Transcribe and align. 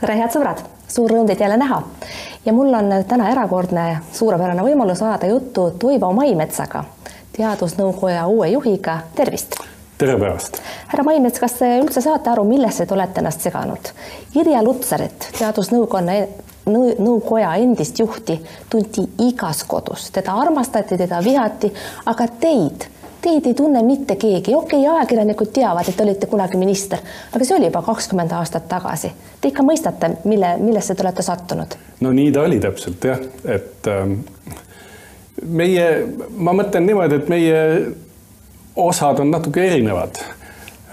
tere, 0.00 0.14
head 0.18 0.30
sõbrad, 0.32 0.60
suur 0.90 1.10
rõõm 1.10 1.26
teid 1.28 1.40
jälle 1.42 1.58
näha 1.58 1.80
ja 2.44 2.52
mul 2.54 2.70
on 2.74 2.92
täna 3.08 3.30
erakordne 3.32 3.86
suurepärane 4.14 4.62
võimalus 4.62 5.02
ajada 5.02 5.30
juttu 5.30 5.70
Toivo 5.80 6.12
Maimetsaga, 6.14 6.84
teadusnõukoja 7.34 8.26
uue 8.30 8.52
juhiga, 8.52 9.00
tervist. 9.18 9.58
tere 9.98 10.14
päevast. 10.18 10.60
härra 10.92 11.04
Maimets, 11.04 11.40
kas 11.42 11.58
te 11.58 11.70
üldse 11.80 12.02
saate 12.04 12.30
aru, 12.30 12.44
millesse 12.46 12.86
te 12.86 12.94
olete 12.94 13.18
ennast 13.20 13.42
seganud? 13.42 13.90
Irja 14.38 14.62
Lutsarit, 14.62 15.32
teadusnõukonna 15.38 16.20
nõukoja 16.68 17.56
endist 17.58 17.98
juhti 17.98 18.38
tunti 18.70 19.02
igas 19.26 19.64
kodus, 19.64 20.10
teda 20.14 20.36
armastati, 20.38 20.98
teda 21.00 21.18
vihati, 21.24 21.72
aga 22.06 22.28
teid 22.40 22.86
Teid 23.28 23.46
ei 23.46 23.54
tunne 23.54 23.82
mitte 23.82 24.16
keegi, 24.16 24.54
okei 24.54 24.80
okay,, 24.80 24.94
ajakirjanikud 24.96 25.50
teavad, 25.52 25.88
et 25.88 25.98
olite 26.00 26.26
kunagi 26.26 26.56
minister, 26.56 26.98
aga 27.36 27.44
see 27.44 27.56
oli 27.58 27.66
juba 27.68 27.82
kakskümmend 27.84 28.30
aastat 28.32 28.64
tagasi. 28.70 29.10
Te 29.40 29.50
ikka 29.50 29.64
mõistate, 29.68 30.08
mille, 30.24 30.54
millesse 30.62 30.94
te 30.96 31.04
olete 31.04 31.24
sattunud? 31.26 31.74
no 32.00 32.12
nii 32.16 32.30
ta 32.32 32.46
oli 32.48 32.56
täpselt 32.62 33.04
jah, 33.04 33.20
et 33.44 33.90
ähm, 33.92 34.14
meie, 35.60 35.84
ma 36.40 36.54
mõtlen 36.56 36.88
niimoodi, 36.88 37.18
et 37.20 37.28
meie 37.28 37.58
osad 38.80 39.20
on 39.20 39.34
natuke 39.34 39.66
erinevad 39.66 40.22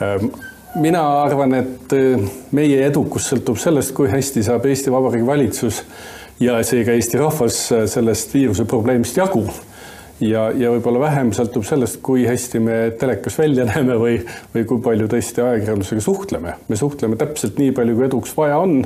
ähm,. 0.03 0.27
mina 0.75 1.05
arvan, 1.21 1.55
et 1.61 1.95
äh, 1.95 2.25
meie 2.51 2.81
edukus 2.89 3.29
sõltub 3.31 3.61
sellest, 3.63 3.95
kui 3.95 4.11
hästi 4.11 4.43
saab 4.43 4.67
Eesti 4.67 4.91
Vabariigi 4.91 5.27
valitsus 5.27 5.79
ja 6.43 6.59
seega 6.67 6.99
Eesti 6.99 7.23
rahvas 7.23 7.61
äh, 7.71 7.87
sellest 7.87 8.35
viiruse 8.35 8.67
probleemist 8.67 9.23
jagu 9.23 9.45
ja, 10.23 10.45
ja 10.55 10.69
võib-olla 10.73 11.01
vähem 11.05 11.31
sõltub 11.35 11.65
sellest, 11.67 11.99
kui 12.05 12.25
hästi 12.27 12.61
me 12.63 12.77
telekas 12.99 13.37
välja 13.39 13.65
näeme 13.71 13.97
või, 13.99 14.19
või 14.53 14.67
kui 14.69 14.81
palju 14.83 15.09
tõesti 15.11 15.43
ajakirjandusega 15.43 16.03
suhtleme. 16.03 16.55
me 16.67 16.79
suhtleme 16.79 17.19
täpselt 17.19 17.59
nii 17.59 17.73
palju, 17.75 17.97
kui 17.97 18.07
eduks 18.07 18.35
vaja 18.37 18.59
on, 18.61 18.79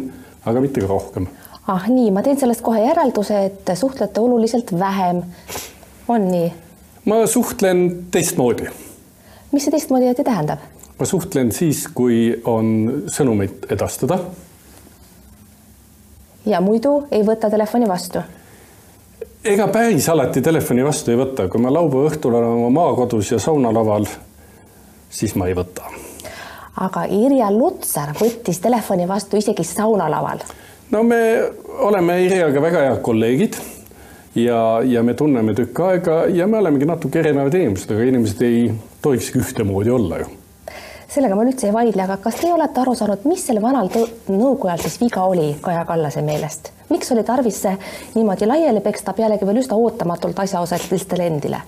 aga 0.50 0.64
mitte 0.64 0.82
ka 0.84 0.90
rohkem. 0.90 1.30
ah 1.68 1.88
nii, 1.90 2.10
ma 2.16 2.24
teen 2.26 2.40
sellest 2.40 2.66
kohe 2.66 2.82
järelduse, 2.84 3.46
et 3.52 3.72
suhtlete 3.78 4.20
oluliselt 4.20 4.74
vähem. 4.80 5.24
on 6.08 6.28
nii? 6.32 6.52
ma 7.06 7.24
suhtlen 7.28 7.86
teistmoodi. 8.12 8.70
mis 9.52 9.66
see 9.66 9.78
teistmoodi 9.78 10.14
tähendab? 10.24 10.66
ma 11.00 11.06
suhtlen 11.06 11.52
siis, 11.56 11.88
kui 11.94 12.34
on 12.46 13.06
sõnumeid 13.08 13.70
edastada. 13.72 14.20
ja 16.46 16.62
muidu 16.62 17.04
ei 17.12 17.24
võta 17.26 17.52
telefoni 17.54 17.88
vastu 17.88 18.26
ega 19.44 19.68
päris 19.68 20.10
alati 20.10 20.42
telefoni 20.42 20.84
vastu 20.84 21.14
ei 21.14 21.20
võta, 21.20 21.48
kui 21.50 21.62
ma 21.64 21.72
laupäeva 21.74 22.12
õhtul 22.12 22.36
olen 22.36 22.58
oma 22.58 22.70
maakodus 22.76 23.32
ja 23.32 23.40
saunalaval, 23.40 24.08
siis 25.10 25.36
ma 25.40 25.48
ei 25.48 25.56
võta. 25.58 25.88
aga 26.80 27.06
Irja 27.12 27.52
Lutsar 27.52 28.14
võttis 28.20 28.60
telefoni 28.60 29.08
vastu 29.08 29.38
isegi 29.38 29.64
saunalaval. 29.64 30.44
no 30.92 31.04
me 31.04 31.22
oleme 31.80 32.22
Irjaga 32.24 32.62
väga 32.62 32.84
head 32.88 33.02
kolleegid 33.02 33.56
ja, 34.36 34.82
ja 34.84 35.04
me 35.04 35.14
tunneme 35.14 35.54
tükk 35.54 35.80
aega 35.80 36.26
ja 36.28 36.48
me 36.48 36.58
olemegi 36.58 36.86
natuke 36.86 37.20
erinevad 37.20 37.54
inimesed, 37.54 37.92
aga 37.92 38.04
inimesed 38.04 38.42
ei 38.42 38.74
tohikski 39.02 39.40
ühtemoodi 39.40 39.90
olla 39.90 40.20
ju 40.20 40.39
sellega 41.10 41.38
ma 41.38 41.46
üldse 41.48 41.70
ei 41.70 41.74
vaidle, 41.74 42.04
aga 42.06 42.20
kas 42.22 42.38
teie 42.42 42.54
olete 42.54 42.82
aru 42.84 42.94
saanud, 42.98 43.26
mis 43.30 43.46
sellel 43.48 43.64
vanal 43.64 43.90
nõukojal 44.30 44.82
siis 44.84 45.00
viga 45.02 45.26
oli 45.30 45.52
Kaja 45.62 45.86
Kallase 45.90 46.24
meelest? 46.26 46.74
miks 46.90 47.12
oli 47.14 47.24
tarvis 47.26 47.60
see 47.66 47.76
niimoodi 48.16 48.48
laiali 48.50 48.82
peksta 48.82 49.14
pealegi 49.18 49.46
veel 49.46 49.62
üsna 49.62 49.78
ootamatult 49.78 50.40
asjaosalistele 50.46 51.28
endile? 51.30 51.62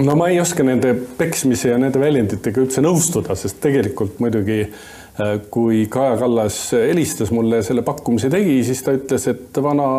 no 0.00 0.16
ma 0.16 0.30
ei 0.32 0.40
oska 0.40 0.64
nende 0.66 0.94
peksmise 1.18 1.74
ja 1.74 1.78
nende 1.80 2.00
väljenditega 2.00 2.64
üldse 2.64 2.84
nõustuda, 2.84 3.36
sest 3.36 3.60
tegelikult 3.64 4.20
muidugi 4.22 4.60
äh, 4.64 5.34
kui 5.52 5.84
Kaja 5.92 6.16
Kallas 6.20 6.62
helistas 6.76 7.32
mulle 7.36 7.62
selle 7.66 7.84
pakkumise 7.86 8.30
tegi, 8.32 8.60
siis 8.64 8.84
ta 8.86 8.96
ütles, 8.96 9.26
et 9.32 9.60
vana 9.62 9.90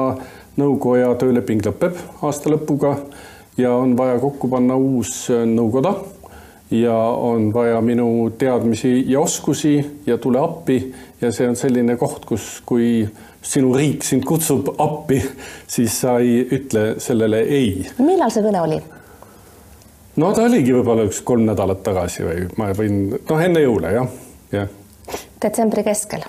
nõukoja 0.57 1.13
tööleping 1.21 1.61
lõpeb 1.69 1.99
aasta 2.25 2.49
lõpuga 2.51 2.95
ja 3.61 3.75
on 3.75 3.93
vaja 3.99 4.17
kokku 4.23 4.49
panna 4.51 4.77
uus 4.79 5.27
nõukoda 5.29 5.93
ja 6.71 6.95
on 6.95 7.53
vaja 7.53 7.81
minu 7.81 8.31
teadmisi 8.37 9.03
ja 9.11 9.19
oskusi 9.19 10.01
ja 10.05 10.17
tule 10.17 10.39
appi 10.39 10.93
ja 11.21 11.31
see 11.31 11.49
on 11.49 11.55
selline 11.55 11.97
koht, 11.99 12.25
kus, 12.25 12.61
kui 12.65 13.03
sinu 13.41 13.73
riik 13.75 14.05
sind 14.05 14.25
kutsub 14.27 14.73
appi, 14.79 15.19
siis 15.67 16.01
sa 16.01 16.17
ei 16.19 16.41
ütle 16.45 16.95
sellele 17.01 17.41
ei. 17.41 17.73
millal 17.99 18.31
see 18.31 18.45
kõne 18.45 18.63
oli? 18.63 18.81
no 20.21 20.33
ta 20.35 20.45
oligi 20.47 20.75
võib-olla 20.75 21.07
üks 21.09 21.23
kolm 21.27 21.47
nädalat 21.49 21.83
tagasi 21.83 22.27
või 22.27 22.45
ma 22.59 22.71
võin, 22.77 23.01
noh, 23.17 23.41
enne 23.47 23.65
jõule 23.65 23.95
jah, 23.97 24.13
jah. 24.55 24.77
detsembri 25.43 25.83
keskel? 25.87 26.23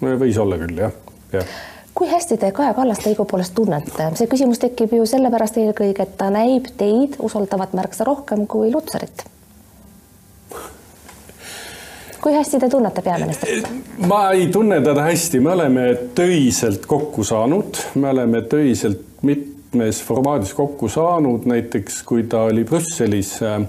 võis 0.00 0.40
olla 0.40 0.56
küll 0.60 0.80
jah, 0.86 0.96
jah 1.34 1.58
kui 1.94 2.08
hästi 2.08 2.36
te 2.40 2.52
Kaja 2.52 2.74
Kallast 2.74 3.06
õigupoolest 3.10 3.54
tunnete? 3.54 4.10
see 4.18 4.30
küsimus 4.30 4.62
tekib 4.62 4.94
ju 4.96 5.06
sellepärast 5.06 5.58
eelkõige, 5.62 6.06
et 6.06 6.16
ta 6.18 6.30
näib 6.34 6.70
teid 6.80 7.18
usaldavat 7.18 7.74
märksa 7.76 8.06
rohkem 8.08 8.46
kui 8.50 8.72
Lutsarit. 8.72 9.24
kui 12.20 12.34
hästi 12.36 12.60
te 12.60 12.68
tunnete 12.68 13.02
peaministrit? 13.02 13.68
ma 14.06 14.22
ei 14.36 14.48
tunne 14.52 14.80
teda 14.84 15.04
hästi, 15.08 15.40
me 15.40 15.52
oleme 15.56 15.86
töiselt 16.14 16.86
kokku 16.86 17.24
saanud, 17.24 17.84
me 17.94 18.14
oleme 18.14 18.42
töiselt 18.42 19.22
mitmes 19.22 20.02
formaadis 20.02 20.54
kokku 20.54 20.88
saanud, 20.88 21.46
näiteks 21.50 22.02
kui 22.02 22.24
ta 22.28 22.46
oli 22.50 22.64
Brüsselis 22.64 23.36
Äh, 23.42 23.60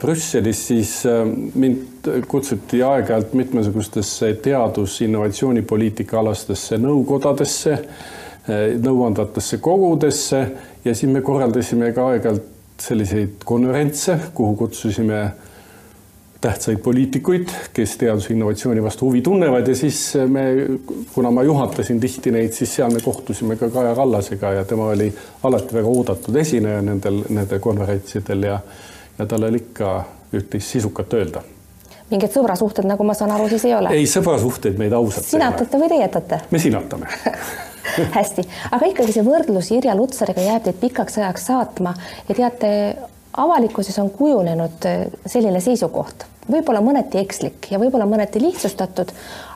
Brüsselis, 0.00 0.66
siis 0.68 0.90
äh, 1.08 1.22
mind 1.54 2.08
kutsuti 2.28 2.82
aeg-ajalt 2.84 3.32
mitmesugustesse 3.32 4.34
teadus, 4.44 4.98
innovatsioonipoliitika 5.06 6.18
alastesse 6.20 6.76
nõukodadesse, 6.76 7.72
äh, 7.72 8.66
nõuandvatesse 8.76 9.62
kogudesse 9.64 10.42
ja 10.84 10.92
siis 10.92 11.08
me 11.12 11.24
korraldasime 11.24 11.92
ka 11.96 12.10
aeg-ajalt 12.12 12.50
selliseid 12.82 13.46
konverentse, 13.48 14.18
kuhu 14.34 14.58
kutsusime 14.60 15.22
tähtsaid 16.42 16.78
poliitikuid, 16.82 17.48
kes 17.72 17.96
teaduse 17.96 18.32
innovatsiooni 18.34 18.82
vastu 18.82 19.06
huvi 19.06 19.22
tunnevad 19.22 19.68
ja 19.68 19.76
siis 19.78 20.00
me, 20.28 20.44
kuna 21.14 21.30
ma 21.30 21.44
juhatasin 21.46 22.00
tihti 22.02 22.32
neid, 22.34 22.52
siis 22.52 22.74
seal 22.76 22.90
me 22.92 23.00
kohtusime 23.00 23.56
ka 23.56 23.70
Kaja 23.70 23.94
Kallasega 23.94 24.52
ja 24.58 24.64
tema 24.64 24.90
oli 24.90 25.06
alati 25.48 25.76
väga 25.78 25.92
oodatud 25.96 26.36
esineja 26.42 26.82
nendel, 26.82 27.22
nendel 27.28 27.62
konverentsidel 27.62 28.48
ja 28.50 28.58
ja 29.18 29.26
tal 29.26 29.48
oli 29.48 29.60
ikka 29.62 29.92
üht-teist 30.32 30.76
sisukat 30.76 31.12
öelda. 31.18 31.42
mingid 32.10 32.32
sõbrasuhted, 32.32 32.86
nagu 32.88 33.04
ma 33.08 33.14
saan 33.16 33.32
aru, 33.34 33.48
siis 33.52 33.64
ei 33.68 33.76
ole? 33.76 33.92
ei, 33.96 34.08
sõbrasuhteid 34.08 34.80
meid 34.80 34.92
ausalt 34.96 35.28
sinatate 35.28 35.80
või 35.80 35.92
teietate? 35.92 36.40
me 36.50 36.60
sinatame 36.62 37.08
hästi, 38.18 38.46
aga 38.70 38.90
ikkagi 38.90 39.16
see 39.16 39.26
võrdlus 39.26 39.70
Irja 39.76 39.96
Lutsariga 39.98 40.44
jääb 40.44 40.66
teid 40.68 40.80
pikaks 40.82 41.18
ajaks 41.22 41.48
saatma 41.52 41.94
ja 42.28 42.34
teate, 42.34 42.74
avalikkuses 43.32 43.98
on 44.02 44.10
kujunenud 44.10 44.90
selline 45.26 45.60
seisukoht 45.60 46.26
võib-olla 46.50 46.80
mõneti 46.82 47.20
ekslik 47.20 47.70
ja 47.70 47.78
võib-olla 47.78 48.06
mõneti 48.08 48.40
lihtsustatud, 48.42 49.12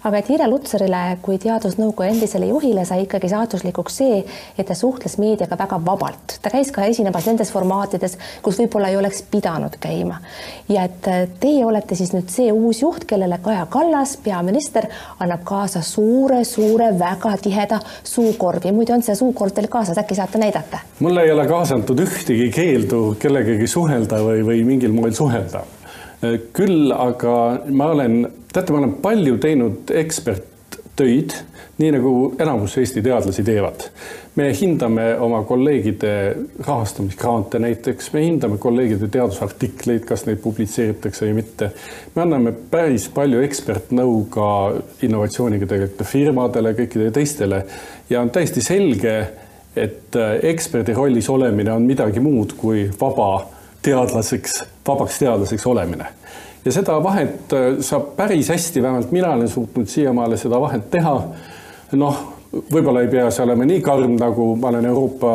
aga 0.07 0.21
et 0.21 0.29
Irja 0.31 0.47
Lutsarile 0.47 1.01
kui 1.23 1.39
teadusnõukoja 1.43 2.13
endisele 2.13 2.47
juhile 2.47 2.85
sai 2.87 3.03
ikkagi 3.05 3.31
saatuslikuks 3.33 3.97
see, 4.03 4.21
et 4.59 4.69
ta 4.69 4.75
suhtles 4.79 5.17
meediaga 5.19 5.59
väga 5.59 5.81
vabalt. 5.83 6.37
ta 6.43 6.51
käis 6.53 6.71
ka 6.71 6.85
esinemas 6.87 7.27
nendes 7.27 7.51
formaatides, 7.51 8.17
kus 8.43 8.61
võib-olla 8.63 8.93
ei 8.93 8.99
oleks 9.01 9.25
pidanud 9.31 9.79
käima. 9.83 10.21
ja 10.69 10.85
et 10.87 11.09
äh, 11.11 11.27
teie 11.41 11.65
olete 11.67 11.99
siis 11.99 12.13
nüüd 12.15 12.31
see 12.31 12.53
uus 12.53 12.83
juht, 12.83 13.05
kellele 13.05 13.39
Kaja 13.43 13.67
Kallas, 13.71 14.17
peaminister, 14.23 14.87
annab 15.19 15.43
kaasa 15.45 15.83
suure-suure, 15.83 16.93
väga 16.99 17.37
tiheda 17.43 17.81
suukorvi. 18.05 18.73
muide, 18.73 18.95
on 18.95 19.03
see 19.03 19.19
suukorv 19.19 19.55
teil 19.55 19.67
kaasas, 19.69 19.99
äkki 19.99 20.15
saate 20.15 20.39
näidata? 20.39 20.85
mul 21.01 21.19
ei 21.19 21.33
ole 21.33 21.49
kaasatud 21.51 21.99
ühtegi 22.07 22.53
keeldu 22.55 23.17
kellegagi 23.19 23.67
suhelda 23.67 24.23
või, 24.23 24.47
või 24.47 24.63
mingil 24.71 24.95
moel 24.95 25.15
suhelda 25.15 25.65
küll 26.57 26.93
aga 26.93 27.37
ma 27.71 27.91
olen, 27.93 28.23
teate, 28.53 28.73
ma 28.73 28.81
olen 28.81 28.95
palju 29.03 29.37
teinud 29.43 29.93
eksperttöid, 29.95 31.35
nii 31.77 31.91
nagu 31.93 32.13
enamus 32.41 32.79
Eesti 32.81 33.03
teadlasi 33.05 33.45
teevad. 33.45 33.91
me 34.37 34.51
hindame 34.53 35.05
oma 35.21 35.43
kolleegide 35.49 36.37
rahastamisgrante 36.67 37.59
näiteks, 37.59 38.11
me 38.13 38.21
hindame 38.25 38.59
kolleegide 38.61 39.09
teadusartikleid, 39.09 40.05
kas 40.05 40.27
neid 40.27 40.41
publitseeritakse 40.45 41.27
või 41.27 41.39
mitte. 41.41 41.71
me 42.15 42.23
anname 42.23 42.53
päris 42.71 43.09
palju 43.09 43.43
ekspertnõu 43.45 44.25
ka 44.31 44.49
innovatsiooniga 45.03 45.67
tegelevate 45.67 46.05
firmadele, 46.05 46.73
kõikidele 46.81 47.13
teistele 47.13 47.65
ja 48.11 48.21
on 48.21 48.31
täiesti 48.31 48.65
selge, 48.65 49.19
et 49.77 50.17
äh, 50.17 50.39
eksperdi 50.53 50.97
rollis 50.97 51.29
olemine 51.29 51.73
on 51.73 51.85
midagi 51.85 52.21
muud 52.21 52.57
kui 52.57 52.89
vaba 53.01 53.56
teadlaseks, 53.87 54.61
vabaks 54.87 55.19
teadlaseks 55.23 55.67
olemine. 55.67 56.07
ja 56.65 56.73
seda 56.75 56.97
vahet 57.03 57.53
äh, 57.55 57.67
saab 57.81 58.15
päris 58.19 58.51
hästi, 58.51 58.83
vähemalt 58.83 59.13
mina 59.15 59.31
olen 59.33 59.49
suutnud 59.49 59.87
siiamaale 59.87 60.37
seda 60.37 60.61
vahet 60.61 60.91
teha. 60.91 61.15
noh, 61.93 62.23
võib-olla 62.73 63.05
ei 63.05 63.11
pea 63.13 63.31
see 63.31 63.45
olema 63.47 63.67
nii 63.69 63.81
karm, 63.85 64.17
nagu 64.21 64.55
ma 64.61 64.73
olen 64.73 64.87
Euroopa, 64.87 65.35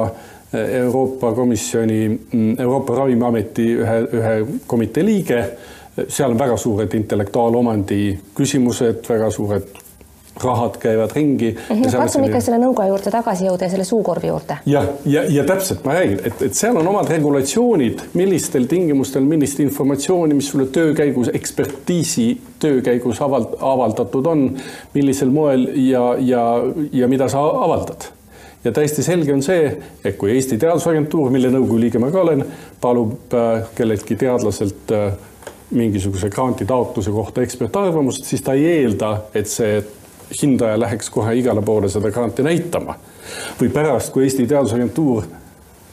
Euroopa 0.53 1.31
Komisjoni, 1.33 2.01
mm, 2.09 2.55
Euroopa 2.59 2.95
Ravimiameti 2.95 3.67
ühe, 3.77 3.99
ühe 4.19 4.33
komitee 4.67 5.05
liige. 5.05 5.45
seal 6.07 6.31
on 6.31 6.39
väga 6.39 6.57
suured 6.57 6.93
intellektuaalomandi 6.95 8.19
küsimused, 8.35 9.03
väga 9.09 9.29
suured 9.31 9.81
rahad 10.43 10.77
käivad 10.81 11.15
ringi 11.15 11.51
mm. 11.51 11.75
-hmm. 11.75 11.97
katsume 11.97 12.29
ikka 12.29 12.41
selle 12.41 12.59
nõukoja 12.61 12.91
juurde 12.91 13.11
tagasi 13.11 13.47
jõuda 13.47 13.67
ja 13.67 13.73
selle 13.73 13.87
suukorvi 13.87 14.27
juurde. 14.27 14.57
jah, 14.65 14.87
ja, 15.05 15.23
ja, 15.23 15.25
ja 15.37 15.43
täpselt 15.43 15.85
ma 15.85 15.97
räägin, 15.97 16.19
et, 16.25 16.41
et 16.41 16.53
seal 16.53 16.77
on 16.77 16.87
omad 16.87 17.09
regulatsioonid, 17.09 18.05
millistel 18.13 18.65
tingimustel, 18.71 19.23
millist 19.23 19.59
informatsiooni, 19.59 20.33
mis 20.33 20.49
sulle 20.53 20.65
töö 20.65 20.93
käigus, 20.93 21.29
ekspertiisi 21.33 22.29
töö 22.59 22.81
käigus 22.81 23.21
avald, 23.21 23.57
avaldatud 23.59 24.25
on, 24.25 24.47
millisel 24.93 25.29
moel 25.29 25.69
ja, 25.75 26.15
ja, 26.19 26.47
ja 26.91 27.07
mida 27.07 27.29
sa 27.29 27.43
avaldad 27.45 28.11
ja 28.63 28.71
täiesti 28.71 29.03
selge 29.03 29.33
on 29.33 29.41
see, 29.43 29.71
et 30.05 30.17
kui 30.17 30.31
Eesti 30.35 30.57
Teadusagentuur, 30.61 31.31
mille 31.33 31.49
nõukogu 31.53 31.79
liige 31.81 32.01
ma 32.01 32.11
ka 32.13 32.21
olen, 32.21 32.43
palub 32.81 33.33
äh, 33.33 33.63
kelleltki 33.75 34.15
teadlaselt 34.21 34.93
äh, 34.93 35.13
mingisuguse 35.71 36.29
granti 36.29 36.65
taotluse 36.69 37.11
kohta 37.11 37.41
ekspertarvamust, 37.41 38.27
siis 38.27 38.43
ta 38.45 38.53
ei 38.57 38.67
eelda, 38.81 39.15
et 39.33 39.49
see 39.49 39.79
hindaja 40.41 40.79
läheks 40.79 41.09
kohe 41.09 41.35
igale 41.35 41.61
poole 41.61 41.89
seda 41.89 42.11
granti 42.11 42.43
näitama. 42.43 42.95
või 43.61 43.69
pärast, 43.69 44.11
kui 44.13 44.23
Eesti 44.23 44.47
Teadusagentuur 44.47 45.23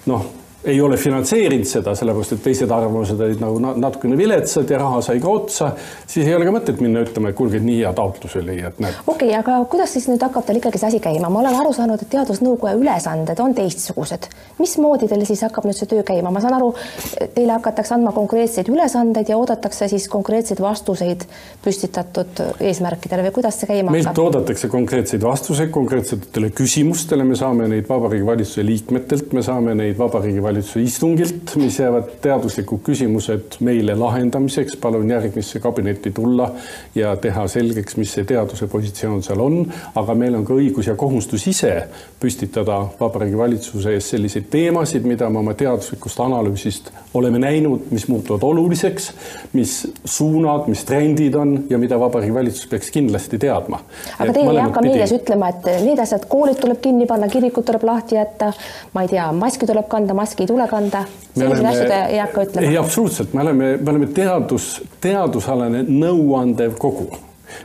noh, 0.06 0.26
ei 0.64 0.80
ole 0.80 0.96
finantseerinud 0.96 1.66
seda, 1.70 1.92
sellepärast 1.94 2.32
et 2.34 2.40
teised 2.42 2.72
arvamused 2.74 3.20
olid 3.22 3.38
nagu 3.42 3.60
natukene 3.62 4.16
viletsad 4.18 4.70
ja 4.70 4.80
raha 4.80 4.98
sai 5.06 5.20
ka 5.22 5.30
otsa, 5.30 5.68
siis 6.02 6.26
ei 6.26 6.34
ole 6.34 6.48
ka 6.48 6.54
mõtet 6.56 6.80
minna 6.82 7.04
ütlema, 7.06 7.30
et 7.30 7.38
kuulge, 7.38 7.60
nii 7.62 7.76
hea 7.84 7.92
taotlus 7.94 8.34
oli, 8.40 8.56
et 8.66 8.80
näed. 8.82 8.96
okei 9.06 9.28
okay,, 9.30 9.36
aga 9.38 9.58
kuidas 9.70 9.94
siis 9.94 10.08
nüüd 10.10 10.22
hakkab 10.26 10.48
teil 10.48 10.58
ikkagi 10.58 10.80
see 10.82 10.90
asi 10.90 11.00
käima, 11.04 11.30
ma 11.30 11.44
olen 11.44 11.58
aru 11.60 11.74
saanud, 11.76 12.02
et 12.02 12.10
teadusnõukoja 12.10 12.74
ülesanded 12.80 13.42
on 13.44 13.54
teistsugused. 13.54 14.26
mismoodi 14.58 15.06
teil 15.10 15.22
siis 15.28 15.44
hakkab 15.46 15.68
nüüd 15.68 15.78
see 15.78 15.90
töö 15.92 16.02
käima, 16.10 16.34
ma 16.34 16.42
saan 16.42 16.58
aru, 16.58 16.72
teile 17.36 17.54
hakatakse 17.54 17.94
andma 17.94 18.12
konkreetseid 18.18 18.72
ülesandeid 18.74 19.30
ja 19.30 19.38
oodatakse 19.38 19.88
siis 19.94 20.08
konkreetseid 20.10 20.58
vastuseid 20.64 21.22
püstitatud 21.62 22.42
eesmärkidele 22.58 23.28
või 23.28 23.36
kuidas 23.38 23.62
see 23.62 23.70
käima 23.70 23.94
meilt 23.94 24.10
hakkab? 24.10 24.24
meilt 24.24 24.34
oodatakse 24.34 24.72
konkreetseid 24.74 25.22
vastuseid 25.22 25.70
konkreetsetele 25.70 26.50
küsimustele, 26.50 27.22
me 27.22 27.38
saame 27.38 27.70
neid 27.70 27.86
Vabariigi 27.88 28.26
Valitsuse 28.26 28.66
liikmetelt, 28.66 29.32
me 29.38 29.46
saame 29.46 29.78
neid 29.78 29.98
Vabariigi 30.02 30.47
valitsuse 30.48 30.82
istungilt, 30.82 31.54
mis 31.60 31.78
jäävad 31.80 32.10
teaduslikud 32.24 32.82
küsimused 32.86 33.58
meile 33.64 33.94
lahendamiseks. 33.98 34.76
palun 34.76 35.10
järgmisse 35.10 35.60
kabinetti 35.60 36.10
tulla 36.10 36.50
ja 36.94 37.16
teha 37.16 37.46
selgeks, 37.48 37.96
mis 37.96 38.12
see 38.16 38.24
teaduse 38.24 38.66
positsioon 38.66 39.22
seal 39.22 39.40
on. 39.44 39.60
aga 39.94 40.14
meil 40.14 40.34
on 40.38 40.44
ka 40.48 40.54
õigus 40.54 40.88
ja 40.88 40.96
kohustus 40.96 41.46
ise 41.46 41.74
püstitada 42.20 42.80
Vabariigi 43.00 43.38
Valitsuse 43.38 43.94
ees 43.96 44.10
selliseid 44.14 44.48
teemasid, 44.50 45.06
mida 45.06 45.28
me 45.30 45.42
oma 45.42 45.54
teaduslikust 45.54 46.20
analüüsist 46.20 46.92
oleme 47.14 47.38
näinud, 47.38 47.88
mis 47.90 48.08
muutuvad 48.08 48.42
oluliseks, 48.42 49.12
mis 49.52 49.92
suunad, 50.04 50.68
mis 50.68 50.84
trendid 50.84 51.34
on 51.34 51.64
ja 51.70 51.78
mida 51.78 52.00
Vabariigi 52.00 52.34
Valitsus 52.34 52.66
peaks 52.66 52.90
kindlasti 52.90 53.38
teadma. 53.38 53.80
aga 54.18 54.32
teie 54.32 54.50
ei 54.50 54.60
hakka 54.60 54.82
meedias 54.84 55.12
ütlema, 55.16 55.48
et 55.48 55.68
need 55.84 55.98
asjad, 56.02 56.26
koolid 56.28 56.60
tuleb 56.60 56.80
kinni 56.84 57.06
panna, 57.06 57.28
kirikud 57.32 57.66
tuleb 57.66 57.84
lahti 57.88 58.18
jätta, 58.18 58.52
ma 58.92 59.04
ei 59.04 59.12
tea, 59.14 59.26
maski 59.32 59.66
tuleb 59.66 59.88
kanda, 59.88 60.14
maski 60.14 60.37
maski 60.38 60.42
ei 60.42 60.46
tule 60.46 60.68
kanda? 60.68 61.04
selliseid 61.38 61.66
asju 61.66 61.88
te 61.88 62.04
ei 62.12 62.18
hakka 62.18 62.42
ütlema? 62.42 62.68
ei, 62.68 62.78
absoluutselt, 62.78 63.32
me 63.34 63.42
oleme, 63.42 63.76
me 63.76 63.90
oleme 63.90 64.06
teadus, 64.06 64.82
teadusalane 65.00 65.82
nõuandev 65.88 66.78
kogu. 66.78 67.10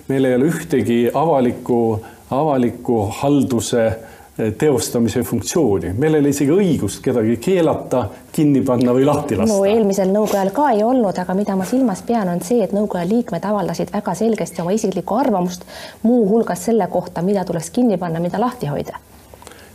meil 0.07 0.25
ei 0.25 0.35
ole 0.35 0.49
ühtegi 0.49 1.09
avaliku, 1.13 1.99
avaliku 2.31 2.99
halduse 3.19 3.85
eh, 3.85 4.51
teostamise 4.57 5.23
funktsiooni, 5.23 5.93
meil 5.97 6.17
ei 6.17 6.23
ole 6.23 6.33
isegi 6.33 6.51
õigust 6.51 7.01
kedagi 7.03 7.37
keelata, 7.37 8.07
kinni 8.31 8.61
panna 8.61 8.93
või 8.93 9.05
lahti 9.05 9.37
lasta. 9.37 9.53
no 9.53 9.65
eelmisel 9.69 10.13
nõukojal 10.13 10.53
ka 10.55 10.69
ei 10.73 10.83
olnud, 10.83 11.17
aga 11.17 11.37
mida 11.37 11.55
ma 11.55 11.65
silmas 11.69 12.01
pean, 12.07 12.29
on 12.29 12.41
see, 12.41 12.61
et 12.63 12.73
nõukoja 12.73 13.05
liikmed 13.09 13.45
avaldasid 13.45 13.93
väga 13.93 14.17
selgesti 14.17 14.61
oma 14.61 14.75
isiklikku 14.77 15.17
arvamust, 15.17 15.65
muuhulgas 16.03 16.69
selle 16.69 16.87
kohta, 16.89 17.21
mida 17.21 17.45
tuleks 17.45 17.73
kinni 17.73 17.97
panna, 17.97 18.23
mida 18.23 18.41
lahti 18.41 18.71
hoida 18.71 19.01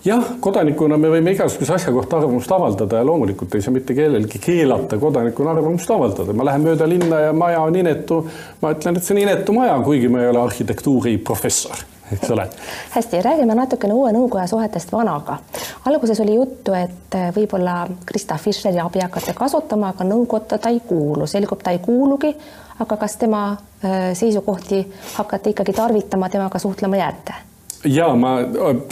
jah, 0.05 0.25
kodanikuna 0.41 0.97
me 1.01 1.11
võime 1.13 1.35
igasuguse 1.35 1.75
asja 1.75 1.93
kohta 1.93 2.19
arvamust 2.21 2.53
avaldada 2.53 3.01
ja 3.01 3.07
loomulikult 3.07 3.55
ei 3.55 3.65
saa 3.65 3.75
mitte 3.75 3.95
kellelgi 3.95 4.41
keelata 4.43 4.99
kodanikuna 4.99 5.57
arvamust 5.57 5.91
avaldada. 5.91 6.33
ma 6.33 6.49
lähen 6.51 6.67
mööda 6.67 6.89
linna 6.89 7.21
ja 7.27 7.33
maja 7.33 7.61
on 7.67 7.77
inetu, 7.77 8.25
ma 8.63 8.73
ütlen, 8.77 8.97
et 8.97 9.05
see 9.05 9.17
on 9.17 9.23
inetu 9.27 9.55
maja, 9.57 9.79
kuigi 9.85 10.09
ma 10.13 10.23
ei 10.23 10.33
ole 10.33 10.43
arhitektuuriprofessor 10.47 11.87
eks 12.13 12.31
ole. 12.31 12.49
hästi, 12.91 13.23
räägime 13.23 13.55
natukene 13.55 13.95
uue 13.95 14.13
nõukoja 14.13 14.47
suhetest 14.47 14.93
vanaga. 14.93 15.39
alguses 15.85 16.21
oli 16.21 16.35
juttu, 16.35 16.73
et 16.73 17.19
võib-olla 17.37 17.87
Krista 18.07 18.39
Fischeri 18.41 18.81
abi 18.81 19.03
hakata 19.05 19.35
kasutama, 19.35 19.93
aga 19.93 20.05
nõukotta 20.05 20.59
ta 20.59 20.73
ei 20.73 20.81
kuulu, 20.81 21.27
selgub, 21.27 21.63
ta 21.63 21.71
ei 21.71 21.79
kuulugi. 21.79 22.35
aga 22.79 22.97
kas 22.97 23.17
tema 23.17 23.43
äh, 23.53 24.15
seisukohti 24.15 24.87
hakati 25.15 25.51
ikkagi 25.51 25.73
tarvitama, 25.73 26.29
temaga 26.29 26.59
suhtlema 26.59 26.97
jääte? 26.97 27.48
Ja 27.85 28.09
ma 28.15 28.39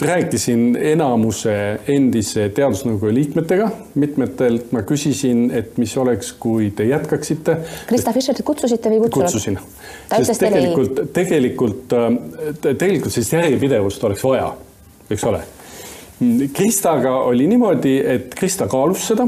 rääkisin 0.01 0.77
enamuse 0.81 1.53
endise 1.87 2.47
teadusnõukoja 2.55 3.13
liikmetega, 3.13 3.69
mitmetelt 3.99 4.71
ma 4.75 4.83
küsisin, 4.87 5.47
et 5.55 5.77
mis 5.81 5.95
oleks, 5.97 6.31
kui 6.39 6.71
te 6.75 6.87
jätkaksite. 6.87 7.57
Krista 7.89 8.13
Fischerit 8.15 8.45
kutsusite 8.47 8.91
või 8.93 9.01
kutsunud? 9.03 9.27
kutsusin. 9.27 9.59
sest 10.15 10.45
tegelikult, 10.45 11.03
tegelikult, 11.13 11.97
tegelikult 12.63 13.13
sellist 13.13 13.35
järjepidevust 13.35 14.07
oleks 14.07 14.23
vaja, 14.23 14.53
eks 15.09 15.27
ole. 15.27 15.43
Kristaga 16.53 17.19
oli 17.29 17.45
niimoodi, 17.47 17.99
et 18.15 18.33
Krista 18.35 18.65
kaalus 18.71 19.03
seda 19.11 19.27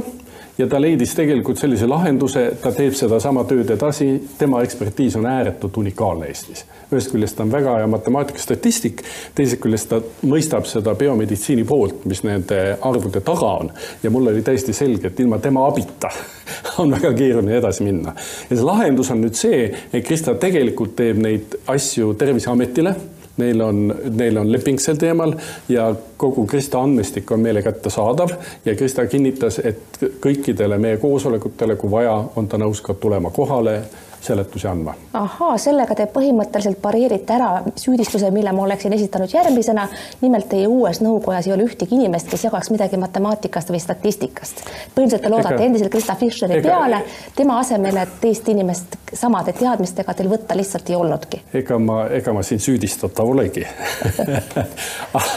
ja 0.59 0.67
ta 0.67 0.81
leidis 0.81 1.13
tegelikult 1.15 1.59
sellise 1.59 1.87
lahenduse, 1.87 2.43
ta 2.61 2.71
teeb 2.75 2.95
sedasama 2.97 3.45
tööd 3.47 3.71
edasi, 3.73 4.09
tema 4.37 4.61
ekspertiis 4.65 5.15
on 5.19 5.27
ääretult 5.29 5.77
unikaalne 5.79 6.27
Eestis. 6.27 6.65
ühest 6.91 7.11
küljest 7.13 7.37
ta 7.37 7.45
on 7.45 7.51
väga 7.51 7.77
hea 7.77 7.87
matemaatikastatistik, 7.87 9.03
teisest 9.35 9.61
küljest 9.63 9.89
ta 9.91 10.01
mõistab 10.25 10.67
seda 10.67 10.95
biomeditsiini 10.99 11.63
poolt, 11.69 12.03
mis 12.09 12.23
nende 12.27 12.59
arvude 12.81 13.21
taga 13.21 13.53
on. 13.63 13.71
ja 14.03 14.09
mul 14.09 14.27
oli 14.27 14.41
täiesti 14.41 14.73
selge, 14.73 15.07
et 15.07 15.19
ilma 15.19 15.39
tema 15.39 15.67
abita 15.67 16.11
on 16.81 16.91
väga 16.91 17.13
keeruline 17.13 17.57
edasi 17.57 17.83
minna. 17.83 18.15
ja 18.49 18.55
see 18.55 18.65
lahendus 18.65 19.11
on 19.11 19.23
nüüd 19.23 19.39
see, 19.39 19.63
et 19.93 20.05
Krista 20.05 20.35
tegelikult 20.35 20.95
teeb 20.99 21.23
neid 21.23 21.55
asju 21.67 22.13
Terviseametile 22.19 22.95
neil 23.39 23.61
on, 23.65 23.81
neil 24.19 24.37
on 24.41 24.51
leping 24.51 24.79
sel 24.81 24.99
teemal 24.99 25.33
ja 25.69 25.89
kogu 26.19 26.45
Krista 26.49 26.81
andmestik 26.83 27.31
on 27.31 27.43
meile 27.43 27.63
kättesaadav 27.65 28.35
ja 28.65 28.75
Krista 28.75 29.07
kinnitas, 29.07 29.59
et 29.63 30.03
kõikidele 30.21 30.77
meie 30.81 30.99
koosolekutele, 31.01 31.75
kui 31.79 31.91
vaja, 31.91 32.15
on 32.35 32.47
ta 32.47 32.59
nõus 32.61 32.83
ka 32.85 32.93
tulema 32.99 33.31
kohale 33.35 33.79
seletusi 34.21 34.67
andma. 34.67 34.93
ahaa, 35.13 35.57
sellega 35.57 35.95
te 35.95 36.05
põhimõtteliselt 36.13 36.81
pareerite 36.81 37.33
ära 37.33 37.49
süüdistuse, 37.75 38.31
mille 38.31 38.51
ma 38.51 38.63
oleksin 38.63 38.93
esitanud 38.93 39.33
järgmisena. 39.33 39.87
nimelt 40.21 40.49
teie 40.49 40.67
uues 40.67 41.01
nõukojas 41.01 41.47
ei 41.47 41.53
ole 41.53 41.67
ühtegi 41.67 41.95
inimest, 41.95 42.29
kes 42.29 42.43
jagaks 42.43 42.69
midagi 42.69 42.97
matemaatikast 42.97 43.71
või 43.71 43.79
statistikast. 43.83 44.63
põhimõtteliselt 44.95 45.21
te 45.21 45.29
loodate 45.29 45.55
ega, 45.55 45.63
endiselt 45.63 45.91
Krista 45.91 46.15
Fischeri 46.15 46.59
ega, 46.59 46.69
peale, 46.69 47.01
tema 47.35 47.59
asemel, 47.59 47.97
et 48.03 48.19
teist 48.21 48.49
inimest 48.49 48.99
samade 49.13 49.53
teadmistega 49.53 50.13
teil 50.13 50.29
võtta 50.29 50.57
lihtsalt 50.57 50.89
ei 50.89 50.95
olnudki. 50.95 51.41
ega 51.53 51.79
ma, 51.79 52.01
ega 52.19 52.33
ma 52.33 52.43
siin 52.43 52.59
süüdistatav 52.59 53.29
olegi 53.29 53.65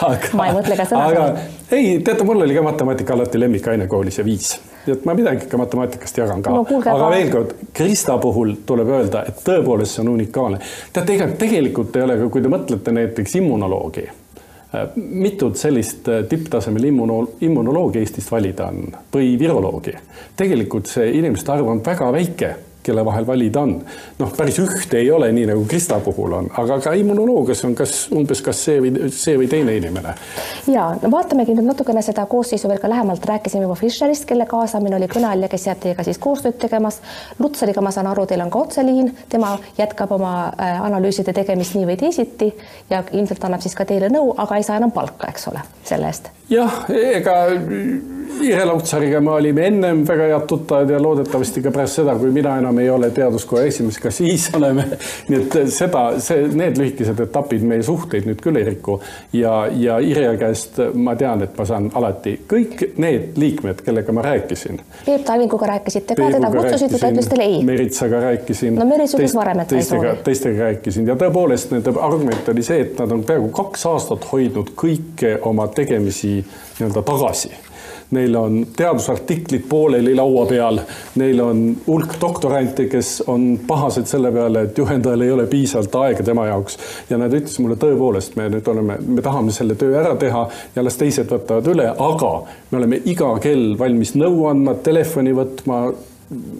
aga, 0.08 0.18
ma 0.36 0.48
ei 0.48 0.58
mõtle 0.58 0.76
ka 0.76 0.84
seda. 0.84 1.06
aga 1.06 1.28
ei, 1.70 1.98
teate, 2.04 2.24
mul 2.24 2.42
oli 2.42 2.54
ka 2.58 2.66
matemaatika 2.66 3.16
alati 3.16 3.40
lemmikaine 3.40 3.86
koolis 3.86 4.18
ja 4.18 4.24
viis 4.24 4.56
nii 4.86 4.96
et 4.96 5.04
ma 5.06 5.14
midagi 5.18 5.46
ikka 5.46 5.60
matemaatikast 5.60 6.18
jagan 6.22 6.42
ka 6.42 6.54
no,. 6.54 6.64
aga 6.80 7.10
veel 7.12 7.30
kord, 7.32 7.54
Krista 7.74 8.16
puhul 8.22 8.56
tuleb 8.66 8.90
öelda, 8.96 9.24
et 9.28 9.44
tõepoolest 9.46 9.96
see 9.96 10.02
on 10.04 10.12
unikaalne. 10.16 10.58
teate, 10.92 11.14
ega 11.14 11.28
tegelikult 11.38 11.96
ei 11.96 12.06
ole, 12.06 12.18
kui 12.32 12.42
te 12.42 12.50
mõtlete 12.52 12.94
näiteks 12.96 13.36
immunoloogi, 13.42 14.08
äh, 14.08 14.96
mitut 14.96 15.60
sellist 15.60 16.10
äh, 16.10 16.24
tipptasemel 16.28 16.90
immuno-, 16.90 17.38
immunoloogi 17.46 18.02
Eestist 18.02 18.32
valida 18.34 18.68
on 18.72 18.90
või 19.14 19.36
viroloogi. 19.38 19.96
tegelikult 20.36 20.90
see 20.90 21.12
inimeste 21.20 21.54
arv 21.54 21.70
on 21.72 21.84
väga 21.86 22.12
väike 22.12 22.54
kelle 22.82 23.04
vahel 23.04 23.26
valida 23.26 23.60
on. 23.60 23.74
noh, 24.18 24.32
päris 24.36 24.58
ühte 24.62 24.98
ei 24.98 25.10
ole, 25.10 25.32
nii 25.32 25.46
nagu 25.52 25.64
Krista 25.68 26.00
puhul 26.00 26.32
on, 26.38 26.50
aga 26.58 26.78
ka 26.84 26.92
immunoloogias 26.98 27.64
on 27.68 27.74
kas 27.78 27.94
umbes 28.14 28.42
kas 28.42 28.64
see 28.66 28.80
või 28.82 29.10
see 29.12 29.36
või 29.38 29.48
teine 29.50 29.76
inimene. 29.78 30.14
ja 30.72 30.88
no 31.02 31.10
vaatamegi 31.14 31.56
nüüd 31.56 31.70
natukene 31.70 32.02
seda 32.02 32.26
koosseisu 32.26 32.70
veel 32.70 32.82
ka 32.82 32.90
lähemalt, 32.90 33.24
rääkisime 33.28 33.66
juba 33.66 33.78
Fischerist, 33.78 34.26
kelle 34.28 34.46
kaasamine 34.50 34.96
oli 34.98 35.08
kõne 35.12 35.30
all 35.30 35.46
ja 35.46 35.50
kes 35.52 35.66
jääb 35.70 35.82
teiega 35.82 36.04
siis 36.06 36.20
koostööd 36.22 36.58
tegemas. 36.62 37.00
Lutsariga 37.38 37.80
ma 37.84 37.90
saan 37.94 38.10
aru, 38.10 38.26
teil 38.26 38.42
on 38.44 38.50
ka 38.52 38.64
otseliin, 38.66 39.12
tema 39.32 39.56
jätkab 39.78 40.12
oma 40.18 40.34
äh, 40.52 40.82
analüüside 40.82 41.32
tegemist 41.36 41.78
nii 41.78 41.88
või 41.92 41.98
teisiti 42.00 42.52
ja 42.90 43.02
ilmselt 43.12 43.44
annab 43.44 43.64
siis 43.64 43.78
ka 43.78 43.88
teile 43.88 44.10
nõu, 44.12 44.34
aga 44.36 44.58
ei 44.58 44.66
saa 44.66 44.80
enam 44.80 44.92
palka, 44.94 45.30
eks 45.32 45.48
ole, 45.52 45.64
selle 45.88 46.10
eest 46.10 46.32
jah, 46.52 46.84
ega 46.92 47.36
Ire 48.40 48.64
Lautsariga 48.64 49.20
me 49.20 49.30
olime 49.30 49.66
ennem 49.66 50.02
väga 50.08 50.26
head 50.30 50.46
tuttavad 50.48 50.90
ja 50.90 50.98
loodetavasti 51.02 51.62
ka 51.62 51.70
pärast 51.70 52.00
seda, 52.00 52.14
kui 52.18 52.30
mina 52.34 52.56
enam 52.58 52.78
ei 52.78 52.88
ole 52.90 53.10
teaduskoja 53.14 53.66
esimees, 53.70 53.98
ka 54.02 54.10
siis 54.10 54.48
oleme. 54.56 54.84
nii 55.28 55.38
et 55.38 55.56
seda, 55.74 56.02
see, 56.22 56.48
need 56.58 56.78
lühikesed 56.80 57.20
etapid 57.26 57.64
meie 57.68 57.84
suhteid 57.86 58.26
nüüd 58.28 58.42
küll 58.42 58.58
ei 58.58 58.66
riku 58.66 58.98
ja, 59.36 59.54
ja 59.70 59.98
Irja 60.02 60.34
käest 60.40 60.80
ma 60.94 61.14
tean, 61.18 61.44
et 61.46 61.56
ma 61.58 61.66
saan 61.68 61.90
alati 61.98 62.34
kõik 62.50 62.84
need 63.02 63.38
liikmed, 63.38 63.82
kellega 63.86 64.14
ma 64.16 64.24
rääkisin. 64.26 64.80
Peep 65.06 65.26
Talvinguga 65.28 65.70
rääkisite 65.74 66.16
ka, 66.18 66.30
teda 66.36 66.52
kutsusite, 66.54 66.98
ta 66.98 67.12
ütles 67.14 67.30
teile 67.30 67.48
ei. 67.48 67.58
Meritsaga 67.66 68.22
rääkisin. 68.26 68.78
no 68.78 68.86
Meris 68.88 69.16
ütles 69.18 69.36
varem, 69.38 69.62
et 69.62 69.70
ta 69.72 69.78
ei 69.78 69.86
soovi. 69.86 70.14
teistega 70.24 70.70
rääkisin 70.70 71.10
ja 71.10 71.18
tõepoolest 71.20 71.74
nende 71.74 71.94
argument 72.00 72.48
oli 72.54 72.64
see, 72.66 72.86
et 72.86 72.98
nad 73.02 73.12
on 73.14 73.26
peaaegu 73.28 73.52
kaks 73.62 73.86
aastat 73.92 74.26
hoidnud 74.32 74.74
kõike 74.78 75.36
oma 75.48 75.68
tegemisi 75.74 76.40
nii-öelda 76.40 77.04
tagasi 77.06 77.52
neil 78.10 78.36
on 78.36 78.66
teadusartiklid 78.76 79.64
pooleli 79.68 80.14
laua 80.14 80.46
peal, 80.46 80.80
neil 81.20 81.40
on 81.40 81.64
hulk 81.86 82.16
doktorante, 82.20 82.86
kes 82.92 83.22
on 83.26 83.58
pahased 83.66 84.06
selle 84.10 84.32
peale, 84.32 84.66
et 84.68 84.78
juhendajal 84.78 85.24
ei 85.24 85.32
ole 85.32 85.46
piisavalt 85.50 85.98
aega 86.02 86.26
tema 86.26 86.46
jaoks 86.50 86.78
ja 87.10 87.18
nad 87.20 87.32
ütlesid 87.32 87.64
mulle 87.64 87.78
tõepoolest, 87.80 88.36
me 88.36 88.48
nüüd 88.52 88.68
oleme, 88.68 88.98
me 89.06 89.24
tahame 89.24 89.54
selle 89.54 89.76
töö 89.80 89.96
ära 90.00 90.14
teha 90.20 90.46
ja 90.76 90.84
las 90.84 90.98
teised 91.00 91.30
võtavad 91.32 91.68
üle, 91.74 91.88
aga 91.92 92.32
me 92.70 92.80
oleme 92.80 93.02
iga 93.08 93.34
kell 93.42 93.76
valmis 93.78 94.16
nõu 94.18 94.46
andma, 94.50 94.76
telefoni 94.84 95.34
võtma 95.36 95.84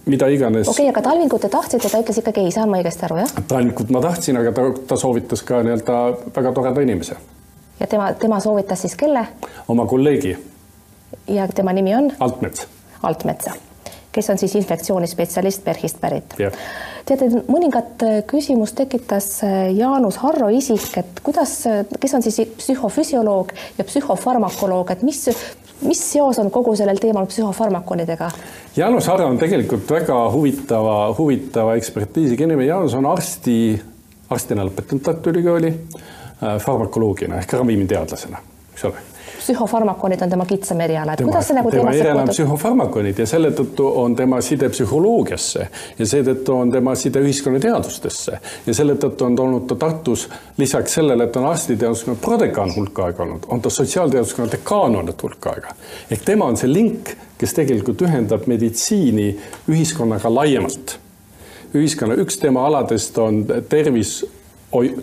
mida 0.07 0.29
iganes. 0.29 0.69
okei 0.69 0.85
okay,, 0.85 0.91
aga 0.93 1.03
Talvingut 1.03 1.41
te 1.41 1.49
tahtsite, 1.49 1.89
ta 1.89 2.01
ütles 2.03 2.21
ikkagi 2.21 2.47
ei, 2.47 2.55
saan 2.55 2.71
ma 2.71 2.81
õigesti 2.81 3.07
aru, 3.09 3.21
jah? 3.23 3.35
Talvingut 3.49 3.93
ma 3.95 4.03
tahtsin, 4.05 4.39
aga 4.41 4.53
ta, 4.57 4.69
ta 4.89 4.99
soovitas 5.01 5.45
ka 5.49 5.63
nii-öelda 5.65 5.99
väga 6.37 6.53
toreda 6.53 6.85
inimese. 6.85 7.17
ja 7.81 7.87
tema, 7.87 8.13
tema 8.13 8.41
soovitas 8.41 8.85
siis 8.85 8.97
kelle? 8.99 9.27
oma 9.69 9.87
kolleegi 9.87 10.37
ja 11.29 11.49
tema 11.49 11.73
nimi 11.73 11.95
on? 11.97 12.13
Altmets. 12.21 12.67
Altmetsa, 13.03 13.53
kes 14.13 14.31
on 14.31 14.39
siis 14.39 14.55
infektsioonispetsialist 14.61 15.65
PERH-ist 15.65 16.01
pärit 16.01 16.37
teate, 17.09 17.29
mõningat 17.51 18.05
äh, 18.07 18.21
küsimust 18.29 18.77
tekitas 18.79 19.29
äh, 19.47 19.71
Jaanus 19.77 20.19
Harro 20.23 20.49
isik, 20.53 20.89
et 21.01 21.21
kuidas, 21.25 21.55
äh, 21.69 21.83
kes 22.01 22.15
on 22.19 22.25
siis 22.25 22.41
psühhofüsioloog 22.59 23.53
ja 23.79 23.87
psühhofarmakoloog, 23.89 24.93
et 24.95 25.05
mis, 25.07 25.23
mis 25.87 26.03
seos 26.13 26.39
on 26.43 26.51
kogu 26.55 26.77
sellel 26.79 27.01
teemal 27.03 27.29
psühhofarmakonidega? 27.31 28.31
Jaanus 28.77 29.11
Harro 29.11 29.29
on 29.31 29.41
tegelikult 29.41 29.91
väga 29.91 30.19
huvitava, 30.33 30.97
huvitava 31.19 31.77
ekspertiisiga 31.81 32.47
inimene. 32.47 32.71
Jaanus 32.71 32.97
on 32.99 33.09
arsti, 33.11 33.57
arstina 34.33 34.67
lõpetanud 34.69 35.05
Tartu 35.05 35.35
Ülikooli, 35.35 35.75
farmakoloogina 36.43 37.39
ehk 37.43 37.59
ravimiteadlasena, 37.61 38.41
eks 38.73 38.87
ole 38.89 39.12
psühhofarmakonid 39.43 40.23
on 40.23 40.31
tema 40.31 40.47
kitsam 40.47 40.81
eriala, 40.81 41.15
et 41.15 41.23
tema, 41.23 41.31
kuidas 41.31 41.49
see 41.51 41.57
nagu 41.59 41.71
tema 41.75 41.93
eriala 41.97 42.25
on 42.25 42.31
psühhofarmakonid 42.33 43.19
ja 43.23 43.27
selle 43.29 43.51
tõttu 43.57 43.89
on 44.03 44.15
tema 44.19 44.41
side 44.45 44.69
psühholoogiasse 44.73 45.67
ja 45.99 46.09
seetõttu 46.15 46.57
on 46.57 46.73
tema 46.73 46.95
side 46.99 47.23
ühiskonnateadustesse 47.23 48.39
ja 48.67 48.77
selle 48.77 48.97
tõttu 49.03 49.27
on 49.27 49.37
ta 49.37 49.47
olnud 49.47 49.67
ta 49.71 49.79
Tartus 49.83 50.29
lisaks 50.59 50.99
sellele, 50.99 51.27
et 51.27 51.37
on 51.37 51.49
arstiteaduskonna 51.51 52.19
prodekaan 52.23 52.75
hulk 52.77 53.03
aega 53.07 53.25
olnud, 53.27 53.49
on 53.49 53.63
ta 53.63 53.71
sotsiaalteaduskonna 53.71 54.53
dekaan 54.53 54.97
olnud 55.01 55.23
hulk 55.23 55.51
aega. 55.55 55.75
ehk 56.11 56.27
tema 56.27 56.51
on 56.51 56.57
see 56.57 56.71
link, 56.71 57.15
kes 57.39 57.57
tegelikult 57.59 58.03
ühendab 58.07 58.47
meditsiini 58.47 59.33
ühiskonnaga 59.71 60.31
laiemalt. 60.35 60.99
ühiskonna 61.75 62.15
üks 62.21 62.39
tema 62.39 62.67
aladest 62.69 63.19
on 63.19 63.45
tervis 63.69 64.21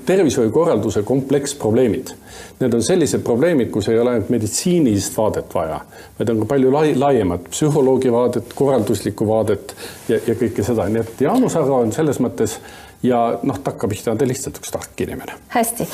tervishoiukorralduse 0.06 1.04
kompleksprobleemid. 1.04 2.14
Need 2.60 2.74
on 2.74 2.84
sellised 2.84 3.22
probleemid, 3.24 3.70
kus 3.72 3.88
ei 3.90 4.00
ole 4.00 4.16
ainult 4.16 4.30
meditsiinilist 4.34 5.18
vaadet 5.18 5.56
vaja, 5.56 5.80
vaid 6.20 6.34
on 6.34 6.42
ka 6.42 6.50
palju 6.50 6.74
lai, 6.74 6.94
laiemat 6.98 7.50
psühholoogi 7.54 8.12
vaadet, 8.12 8.54
korralduslikku 8.56 9.28
vaadet 9.28 9.76
ja, 10.10 10.20
ja 10.28 10.36
kõike 10.36 10.66
seda, 10.66 10.90
nii 10.90 11.04
et 11.06 11.26
Jaanus 11.28 11.56
Arro 11.60 11.82
on 11.86 11.94
selles 11.96 12.20
mõttes 12.24 12.58
ja 13.04 13.22
noh, 13.44 13.60
takkapihta 13.64 14.12
on 14.12 14.20
ta 14.20 14.28
lihtsalt 14.28 14.60
üks 14.60 14.74
tark 14.74 15.04
inimene. 15.06 15.38
hästi, 15.56 15.88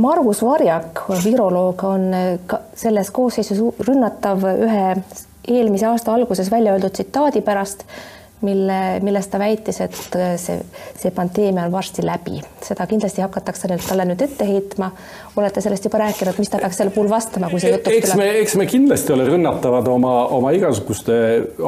Margus 0.00 0.42
Varjak, 0.42 1.04
viroloog, 1.24 1.84
on 1.84 2.08
selles 2.74 3.10
koosseisus 3.14 3.60
rünnatav 3.86 4.46
ühe 4.54 4.86
eelmise 5.48 5.86
aasta 5.86 6.14
alguses 6.14 6.50
välja 6.50 6.74
öeldud 6.74 6.96
tsitaadi 6.96 7.40
pärast 7.44 7.84
mille, 8.40 9.00
milles 9.02 9.28
ta 9.28 9.38
väitis, 9.40 9.80
et 9.84 9.96
see, 10.40 10.56
see 10.98 11.12
pandeemia 11.14 11.66
on 11.68 11.72
varsti 11.72 12.04
läbi. 12.06 12.40
seda 12.64 12.86
kindlasti 12.88 13.22
hakatakse 13.24 13.68
nüüd 13.68 13.84
talle 13.84 14.06
nüüd 14.08 14.22
ette 14.24 14.46
heitma. 14.48 14.90
olete 15.36 15.60
sellest 15.60 15.84
juba 15.84 16.00
rääkinud, 16.02 16.38
mis 16.38 16.50
ta 16.52 16.58
peaks 16.62 16.80
selle 16.80 16.94
puhul 16.94 17.10
vastama, 17.10 17.50
kui 17.50 17.60
see 17.60 17.72
jutuks 17.74 17.88
tuleb? 17.90 18.02
eks 18.04 18.16
me, 18.16 18.28
eks 18.40 18.56
me 18.60 18.66
kindlasti 18.70 19.12
ole 19.12 19.28
rünnatavad 19.28 19.88
oma, 19.92 20.14
oma 20.36 20.52
igasuguste 20.56 21.16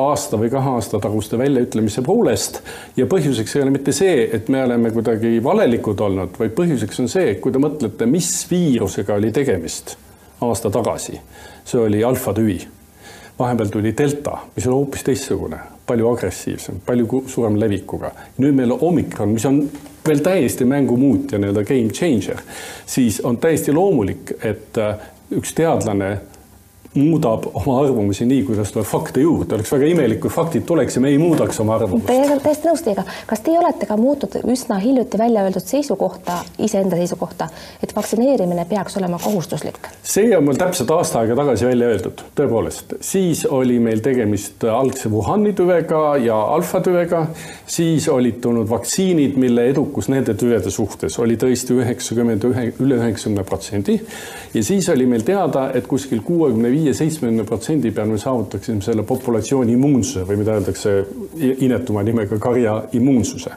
aasta 0.06 0.40
või 0.40 0.50
kahe 0.52 0.76
aasta 0.76 1.00
taguste 1.02 1.38
väljaütlemise 1.40 2.04
poolest 2.06 2.62
ja 2.96 3.06
põhjuseks 3.10 3.56
ei 3.56 3.66
ole 3.66 3.76
mitte 3.76 3.92
see, 3.96 4.28
et 4.32 4.48
me 4.52 4.64
oleme 4.64 4.92
kuidagi 4.94 5.38
valelikud 5.44 6.00
olnud, 6.00 6.38
vaid 6.40 6.56
põhjuseks 6.56 7.04
on 7.04 7.12
see, 7.12 7.34
kui 7.42 7.52
te 7.52 7.62
mõtlete, 7.62 8.08
mis 8.08 8.30
viirusega 8.50 9.20
oli 9.20 9.32
tegemist 9.32 9.96
aasta 10.42 10.72
tagasi, 10.72 11.20
see 11.64 11.80
oli 11.80 12.04
alfa-tüvi 12.04 12.60
vahepeal 13.38 13.68
tuli 13.68 13.94
delta, 13.98 14.38
mis 14.56 14.66
on 14.66 14.76
hoopis 14.76 15.04
teistsugune, 15.06 15.58
palju 15.92 16.08
agressiivsem, 16.08 16.82
palju 16.86 17.22
suurem 17.28 17.60
levikuga. 17.60 18.12
nüüd 18.40 18.56
meil 18.56 18.72
on 18.72 18.86
omikron, 18.90 19.32
mis 19.36 19.46
on 19.48 19.62
veel 20.06 20.22
täiesti 20.24 20.66
mängu 20.68 20.96
muutja, 20.98 21.38
nii-öelda 21.38 21.64
game 21.68 21.92
changer, 21.94 22.40
siis 22.86 23.20
on 23.24 23.38
täiesti 23.38 23.72
loomulik, 23.72 24.34
et 24.42 24.78
äh, 24.80 25.08
üks 25.36 25.54
teadlane 25.56 26.16
muudab 26.94 27.46
oma 27.54 27.78
arvamusi 27.80 28.26
nii, 28.28 28.42
kuidas 28.44 28.72
tuleb 28.72 28.86
fakte 28.86 29.22
juurde, 29.24 29.54
oleks 29.56 29.72
väga 29.72 29.86
imelik, 29.88 30.20
kui 30.20 30.30
faktid 30.32 30.66
tuleks 30.68 30.98
ja 30.98 31.00
me 31.04 31.08
ei 31.08 31.18
muudaks 31.18 31.60
oma 31.64 31.76
arvamust. 31.78 32.10
täiesti 32.44 32.68
nõus 32.68 32.82
teiega, 32.84 33.04
kas 33.26 33.40
teie 33.46 33.58
olete 33.58 33.88
ka 33.88 33.96
muutnud 33.96 34.36
üsna 34.52 34.76
hiljuti 34.82 35.18
välja 35.18 35.44
öeldud 35.46 35.64
seisukohta, 35.64 36.42
iseenda 36.60 36.98
seisukohta, 37.00 37.48
et 37.82 37.94
vaktsineerimine 37.96 38.66
peaks 38.68 38.96
olema 39.00 39.20
kohustuslik? 39.22 39.88
see 40.02 40.36
on 40.36 40.44
mul 40.44 40.58
täpselt 40.60 40.90
aasta 40.92 41.22
aega 41.22 41.36
tagasi 41.38 41.66
välja 41.66 41.88
öeldud, 41.94 42.24
tõepoolest, 42.36 42.96
siis 43.00 43.46
oli 43.48 43.78
meil 43.80 44.04
tegemist 44.04 44.64
algse 44.68 45.08
Wuhani 45.12 45.54
tüvega 45.56 46.02
ja 46.20 46.36
alfa 46.58 46.82
tüvega, 46.84 47.24
siis 47.66 48.08
olid 48.12 48.42
tulnud 48.44 48.68
vaktsiinid, 48.68 49.40
mille 49.40 49.64
edukus 49.72 50.10
nende 50.12 50.36
tüvede 50.36 50.70
suhtes 50.70 51.16
oli 51.22 51.38
tõesti 51.40 51.78
üheksakümmend 51.78 52.44
ühe, 52.50 52.68
üle 52.84 53.00
üheksakümne 53.00 53.44
protsendi. 53.48 53.98
Ja 54.52 54.60
siis 54.64 54.88
oli 54.92 55.06
meil 55.08 55.24
teada, 55.24 55.70
et 55.74 55.86
kuskil 55.88 56.20
kuuekümne 56.26 56.68
viie 56.70 56.81
viie-seitsmekümne 56.82 57.44
protsendi 57.48 57.92
peal 57.94 58.10
me 58.10 58.18
saavutaksime 58.18 58.82
selle 58.84 59.04
populatsiooni 59.06 59.76
immuunsuse 59.76 60.26
või 60.28 60.42
mida 60.42 60.58
öeldakse 60.58 60.98
inetuma 61.52 62.02
nimega 62.02 62.38
karja 62.42 62.82
immuunsuse. 62.92 63.50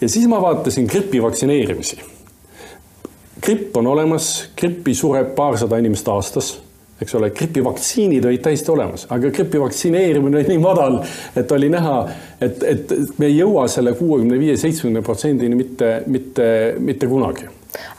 ja 0.00 0.08
siis 0.08 0.28
ma 0.28 0.40
vaatasin 0.42 0.86
gripi 0.86 1.22
vaktsineerimisi. 1.22 1.98
gripp 3.42 3.76
on 3.76 3.86
olemas, 3.86 4.50
grippi 4.56 4.94
sureb 4.94 5.34
paarsada 5.34 5.78
inimest 5.78 6.08
aastas 6.08 6.56
eks 6.98 7.14
ole, 7.14 7.30
gripivaktsiinid 7.30 8.24
olid 8.26 8.42
täiesti 8.42 8.72
olemas, 8.74 9.06
aga 9.14 9.30
gripi 9.30 9.60
vaktsineerimine 9.60 10.40
oli 10.40 10.48
nii 10.48 10.58
madal, 10.58 10.98
et 11.36 11.52
oli 11.54 11.68
näha, 11.70 11.98
et, 12.40 12.62
et 12.62 12.94
me 13.18 13.28
ei 13.30 13.36
jõua 13.36 13.68
selle 13.70 13.92
kuuekümne 13.94 14.38
viie, 14.40 14.56
seitsmekümne 14.58 15.04
protsendini 15.06 15.54
mitte, 15.54 15.92
mitte, 16.10 16.48
mitte 16.82 17.06
kunagi 17.06 17.46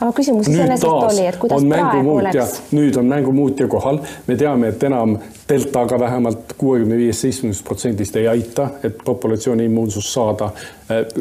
aga 0.00 0.12
küsimus 0.12 0.48
iseenesest 0.48 0.86
oli, 0.86 1.26
et 1.26 1.36
kuidas 1.40 1.64
praegu 1.64 2.14
oleks? 2.16 2.60
nüüd 2.74 2.96
on 2.98 3.10
mängumuutja 3.10 3.68
kohal, 3.70 4.00
me 4.26 4.36
teame, 4.36 4.72
et 4.74 4.82
enam 4.86 5.16
deltaga 5.48 5.98
vähemalt 6.00 6.54
kuuekümne 6.58 6.96
viiest, 6.98 7.24
seitsmekümnest 7.26 7.64
protsendist 7.66 8.16
ei 8.16 8.28
aita, 8.28 8.68
et 8.84 8.98
populatsiooni 9.04 9.64
immuunsust 9.70 10.12
saada. 10.12 10.50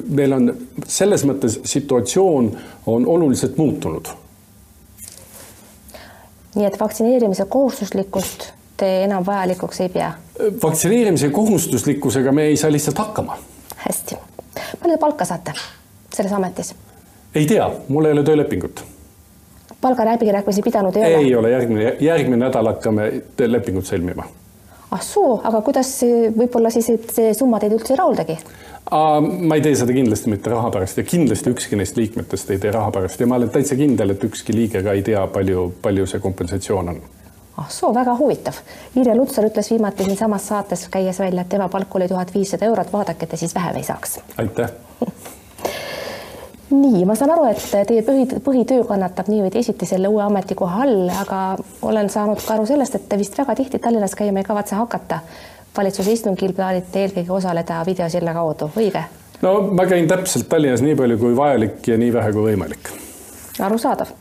meil 0.10 0.34
on 0.34 0.54
selles 0.88 1.26
mõttes 1.26 1.60
situatsioon 1.64 2.52
on 2.86 3.08
oluliselt 3.08 3.58
muutunud. 3.58 4.08
nii 6.56 6.66
et 6.66 6.80
vaktsineerimise 6.80 7.46
kohustuslikkust 7.46 8.52
te 8.78 9.04
enam 9.04 9.26
vajalikuks 9.26 9.82
ei 9.82 9.90
pea? 9.90 10.12
vaktsineerimise 10.64 11.30
kohustuslikkusega 11.30 12.32
me 12.32 12.44
ei 12.44 12.58
saa 12.58 12.72
lihtsalt 12.72 12.98
hakkama. 12.98 13.38
hästi, 13.76 14.18
palju 14.80 14.96
te 14.96 14.98
palka 14.98 15.26
saate 15.26 15.54
selles 16.14 16.34
ametis? 16.34 16.76
Ei 17.36 17.46
tea, 17.46 17.70
mul 17.88 18.06
ei 18.06 18.12
ole 18.12 18.24
töölepingut. 18.24 18.84
palgaläbirääkimisi 19.82 20.62
pidanud 20.62 20.96
ei 20.96 21.16
ole? 21.16 21.24
ei 21.26 21.36
ole, 21.36 21.52
järgmine, 21.52 21.96
järgmine 22.00 22.46
nädal 22.46 22.68
hakkame 22.74 23.12
lepingut 23.48 23.86
sõlmima. 23.86 24.26
ah 24.92 25.02
soo, 25.02 25.42
aga 25.44 25.62
kuidas 25.62 25.94
võib-olla 26.38 26.72
siis 26.74 26.90
see 27.14 27.34
summa 27.34 27.60
teid 27.60 27.78
üldse 27.78 27.94
ei 27.94 28.02
rahuldagi? 28.02 28.40
ma 28.90 29.56
ei 29.56 29.62
tee 29.62 29.76
seda 29.76 29.94
kindlasti 29.94 30.34
mitte 30.34 30.50
raha 30.50 30.72
pärast 30.74 30.98
ja 30.98 31.06
kindlasti 31.06 31.54
ükski 31.54 31.78
neist 31.78 31.98
liikmetest 31.98 32.52
ei 32.52 32.60
tee 32.60 32.72
raha 32.74 32.92
pärast 32.92 33.22
ja 33.22 33.28
ma 33.28 33.38
olen 33.38 33.54
täitsa 33.54 33.78
kindel, 33.78 34.16
et 34.16 34.24
ükski 34.24 34.56
liige 34.56 34.84
ka 34.84 34.98
ei 34.98 35.06
tea, 35.06 35.28
palju, 35.28 35.72
palju 35.82 36.10
see 36.10 36.20
kompensatsioon 36.26 36.94
on 36.96 37.02
ah 37.60 37.68
soo, 37.70 37.94
väga 37.94 38.14
huvitav. 38.16 38.56
Irja 38.96 39.16
Lutsar 39.18 39.44
ütles 39.46 39.68
viimati 39.72 40.06
siinsamas 40.08 40.48
saates, 40.48 40.88
käies 40.90 41.20
välja, 41.20 41.44
et 41.44 41.50
tema 41.52 41.68
palk 41.70 41.96
oli 41.96 42.08
tuhat 42.08 42.32
viissada 42.34 42.66
eurot, 42.66 42.94
vaadake, 42.94 43.28
et 43.28 43.36
te 43.36 43.38
siis 43.38 43.56
vähem 43.56 43.82
ei 43.82 43.84
saaks. 43.84 44.20
aitäh 44.38 44.72
nii, 46.72 47.04
ma 47.06 47.16
saan 47.18 47.34
aru, 47.34 47.46
et 47.50 47.62
teie 47.88 48.04
põhi, 48.06 48.26
põhitöö 48.46 48.84
kannatab 48.88 49.30
nii 49.32 49.42
või 49.46 49.54
teisiti 49.54 49.88
selle 49.90 50.10
uue 50.12 50.22
ametikoha 50.26 50.84
all, 50.86 51.10
aga 51.22 51.40
olen 51.86 52.10
saanud 52.14 52.42
ka 52.46 52.56
aru 52.56 52.68
sellest, 52.70 53.00
et 53.00 53.08
te 53.10 53.18
vist 53.20 53.38
väga 53.38 53.56
tihti 53.58 53.82
Tallinnas 53.82 54.16
käima 54.18 54.44
ei 54.44 54.48
kavatse 54.48 54.78
hakata. 54.78 55.20
valitsuse 55.78 56.12
istungil 56.12 56.54
plaanite 56.54 57.00
eelkõige 57.00 57.32
osaleda 57.32 57.84
videosilla 57.86 58.34
kaudu, 58.34 58.72
õige? 58.76 59.04
no 59.42 59.62
ma 59.72 59.86
käin 59.86 60.08
täpselt 60.08 60.50
Tallinnas 60.50 60.82
nii 60.86 60.96
palju 60.96 61.18
kui 61.18 61.36
vajalik 61.36 61.88
ja 61.88 61.98
nii 61.98 62.14
vähe 62.14 62.34
kui 62.34 62.52
võimalik. 62.52 62.92
arusaadav. 63.60 64.14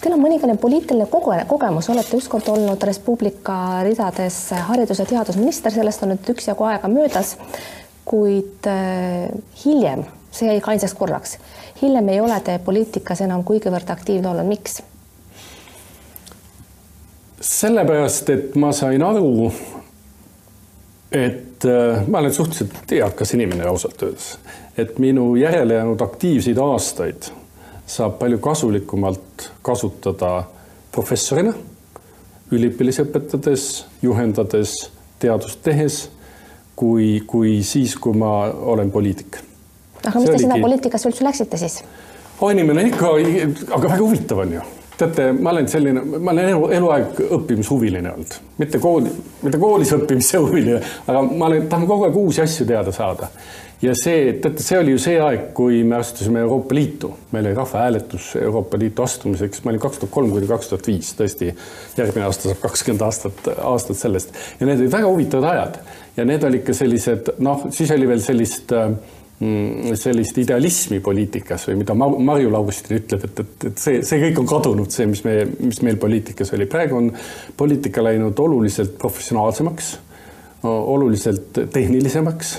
Teil 0.00 0.14
on 0.14 0.22
mõningane 0.22 0.56
poliitiline 0.56 1.06
koge-, 1.12 1.44
kogemus, 1.48 1.88
olete 1.92 2.16
ükskord 2.16 2.46
olnud 2.48 2.82
Res 2.82 2.98
Publica 2.98 3.82
ridades 3.84 4.38
haridus- 4.68 4.98
ja 4.98 5.06
teadusminister, 5.06 5.72
sellest 5.72 6.02
on 6.02 6.14
nüüd 6.14 6.30
üksjagu 6.32 6.64
aega 6.64 6.88
möödas, 6.88 7.36
kuid 8.08 8.66
äh, 8.66 9.28
hiljem 9.64 10.06
see 10.30 10.48
jäi 10.48 10.60
ka 10.60 10.72
ainsaks 10.74 10.94
korraks. 10.94 11.36
Hiljem 11.82 12.08
ei 12.08 12.20
ole 12.20 12.40
te 12.44 12.58
poliitikas 12.64 13.20
enam 13.26 13.44
kuigivõrd 13.44 13.90
aktiivne 13.90 14.30
olnud, 14.32 14.48
miks? 14.48 14.82
sellepärast, 17.48 18.30
et 18.34 18.56
ma 18.58 18.72
sain 18.74 19.02
aru, 19.06 19.46
et 21.14 21.64
äh, 21.70 22.00
ma 22.10 22.18
olen 22.18 22.34
suhteliselt 22.34 22.92
eakas 22.98 23.34
inimene 23.36 23.68
ausalt 23.70 24.02
öeldes, 24.02 24.32
et 24.76 24.98
minu 24.98 25.30
järele 25.38 25.78
jäänud 25.78 26.02
aktiivseid 26.02 26.58
aastaid 26.58 27.30
saab 27.86 28.18
palju 28.18 28.42
kasulikumalt 28.42 29.48
kasutada 29.62 30.32
professorina, 30.92 31.54
üliõpilasi 32.50 33.06
õpetades, 33.06 33.68
juhendades, 34.02 34.74
teadust 35.22 35.62
tehes, 35.62 36.08
kui, 36.76 37.20
kui 37.26 37.60
siis, 37.62 37.94
kui 37.96 38.18
ma 38.18 38.48
olen 38.74 38.90
poliitik 38.90 39.38
aga 40.04 40.20
mis 40.20 40.30
te 40.30 40.42
sinna 40.44 40.60
poliitikasse 40.62 41.10
üldse 41.10 41.26
läksite 41.26 41.60
siis? 41.60 41.80
oh 42.40 42.50
inimene 42.54 42.88
ikka, 42.88 43.14
aga 43.74 43.84
väga 43.84 44.02
huvitav 44.02 44.42
on 44.44 44.58
ju. 44.58 44.66
teate, 44.98 45.28
ma 45.32 45.52
olen 45.52 45.68
selline, 45.70 46.02
ma 46.18 46.32
olen 46.32 46.48
elu, 46.50 46.68
eluaeg 46.74 47.22
õppimishuviline 47.36 48.10
olnud, 48.10 48.32
mitte 48.58 48.80
kooli, 48.82 49.12
mitte 49.44 49.60
koolis 49.62 49.94
õppimise 49.94 50.40
huviline, 50.42 50.80
aga 51.06 51.22
ma 51.28 51.46
olen, 51.46 51.68
tahan 51.70 51.86
kogu 51.86 52.08
aeg 52.08 52.18
uusi 52.18 52.42
asju 52.42 52.66
teada 52.66 52.94
saada. 52.94 53.28
ja 53.82 53.94
see, 53.94 54.32
teate, 54.42 54.62
see 54.62 54.78
oli 54.78 54.96
ju 54.96 55.02
see 55.02 55.20
aeg, 55.22 55.52
kui 55.54 55.84
me 55.86 56.00
astusime 56.00 56.42
Euroopa 56.42 56.74
Liitu, 56.74 57.12
meil 57.30 57.46
oli 57.46 57.54
rahvahääletus 57.60 58.32
Euroopa 58.42 58.78
Liitu 58.82 59.06
astumiseks, 59.06 59.62
ma 59.64 59.74
olin 59.74 59.84
kaks 59.86 60.02
tuhat 60.02 60.14
kolm 60.14 60.34
kuni 60.34 60.50
kaks 60.50 60.72
tuhat 60.72 60.90
viis, 60.90 61.12
tõesti 61.18 61.52
järgmine 61.98 62.26
aasta 62.26 62.50
saab 62.50 62.66
kakskümmend 62.66 63.06
aastat, 63.06 63.54
aastat 63.70 64.02
sellest 64.02 64.34
ja 64.58 64.66
need 64.66 64.82
olid 64.82 64.94
väga 64.98 65.14
huvitavad 65.14 65.50
ajad 65.52 65.78
ja 66.18 66.26
need 66.26 66.42
olid 66.42 66.66
ka 66.66 66.74
sellised, 66.74 67.30
noh, 67.38 67.68
siis 67.74 67.94
oli 67.94 68.10
veel 68.10 68.22
sellist 68.24 68.74
äh, 68.74 68.90
sellist 69.38 70.38
idealismi 70.42 70.98
poliitikas 71.00 71.68
või 71.68 71.76
mida 71.78 71.94
Marju 71.94 72.50
Laustin 72.50 72.98
ütleb, 72.98 73.22
et, 73.28 73.42
et, 73.44 73.66
et 73.70 73.78
see, 73.78 74.00
see 74.02 74.18
kõik 74.24 74.40
on 74.42 74.48
kadunud, 74.50 74.90
see, 74.90 75.06
mis 75.06 75.22
me, 75.22 75.36
mis 75.62 75.78
meil 75.86 76.00
poliitikas 76.00 76.50
oli. 76.56 76.66
praegu 76.66 76.98
on 76.98 77.12
poliitika 77.56 78.02
läinud 78.02 78.38
oluliselt 78.42 78.98
professionaalsemaks, 78.98 79.92
oluliselt 80.66 81.62
tehnilisemaks 81.70 82.56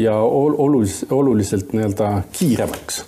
ja 0.00 0.16
oluliselt, 0.16 1.12
oluliselt 1.12 1.76
nii-öelda 1.76 2.14
kiiremaks 2.32 3.02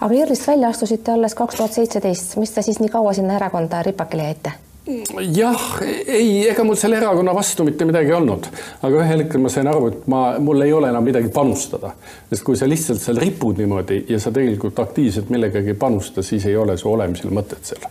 aga 0.00 0.14
IRL-ist 0.14 0.46
välja 0.48 0.68
astusite 0.68 1.12
alles 1.12 1.34
kaks 1.38 1.54
tuhat 1.54 1.72
seitseteist, 1.72 2.36
mis 2.40 2.50
te 2.50 2.62
siis 2.66 2.80
nii 2.82 2.90
kaua 2.92 3.12
sinna 3.16 3.36
erakonda 3.36 3.82
ripakile 3.86 4.30
jäite? 4.30 4.58
Jah, 4.86 5.62
ei, 6.06 6.48
ega 6.48 6.64
mul 6.64 6.76
selle 6.78 7.00
erakonna 7.00 7.34
vastu 7.34 7.64
mitte 7.66 7.86
midagi 7.88 8.12
olnud, 8.14 8.46
aga 8.86 9.02
ühel 9.02 9.24
hetkel 9.24 9.42
ma 9.42 9.50
sain 9.50 9.66
aru, 9.70 9.90
et 9.90 10.06
ma, 10.10 10.20
mul 10.42 10.62
ei 10.62 10.72
ole 10.74 10.90
enam 10.92 11.04
midagi 11.06 11.30
panustada, 11.34 11.92
sest 12.30 12.44
kui 12.46 12.58
sa 12.58 12.68
lihtsalt 12.70 13.02
seal 13.02 13.18
ripud 13.22 13.58
niimoodi 13.58 14.04
ja 14.12 14.20
sa 14.22 14.32
tegelikult 14.34 14.78
aktiivselt 14.84 15.32
millegagi 15.34 15.74
ei 15.74 15.78
panusta, 15.80 16.22
siis 16.26 16.46
ei 16.46 16.56
ole 16.56 16.76
su 16.78 16.90
olemisel 16.92 17.34
mõtet 17.34 17.72
seal. 17.72 17.88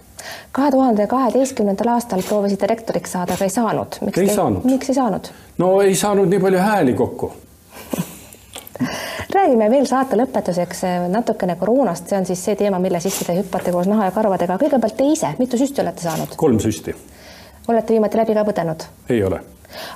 kahe 0.55 0.71
tuhande 0.71 1.07
kaheteistkümnendal 1.11 1.93
aastal 1.97 2.23
proovisite 2.27 2.67
rektoriks 2.71 3.17
saada, 3.17 3.35
aga 3.35 3.49
ei 3.49 3.55
saanud. 3.57 3.99
ei 4.05 4.13
te, 4.15 4.27
saanud. 4.33 4.69
miks 4.69 4.93
ei 4.93 4.99
saanud? 5.01 5.33
no 5.57 5.73
ei 5.81 5.95
saanud 5.99 6.31
nii 6.31 6.45
palju 6.47 6.63
hääli 6.63 6.93
kokku 6.93 7.33
räägime 9.35 9.69
veel 9.71 9.87
saate 9.89 10.17
lõpetuseks 10.19 10.83
eh, 10.87 11.07
natukene 11.11 11.57
koroonast, 11.59 12.09
see 12.09 12.19
on 12.19 12.27
siis 12.29 12.43
see 12.47 12.55
teema, 12.59 12.79
mille 12.81 13.01
sisse 13.03 13.27
te 13.27 13.35
hüppate 13.37 13.73
koos 13.75 13.89
naha 13.91 14.09
ja 14.09 14.15
karvadega. 14.15 14.57
kõigepealt 14.61 14.97
te 14.97 15.09
ise, 15.11 15.33
mitu 15.39 15.59
süsti 15.61 15.83
olete 15.83 16.05
saanud? 16.05 16.35
kolm 16.39 16.59
süsti. 16.63 16.95
Olete 17.67 17.93
viimati 17.93 18.17
läbi 18.17 18.37
ka 18.37 18.47
põdenud? 18.47 18.87
ei 19.09 19.23
ole. 19.23 19.41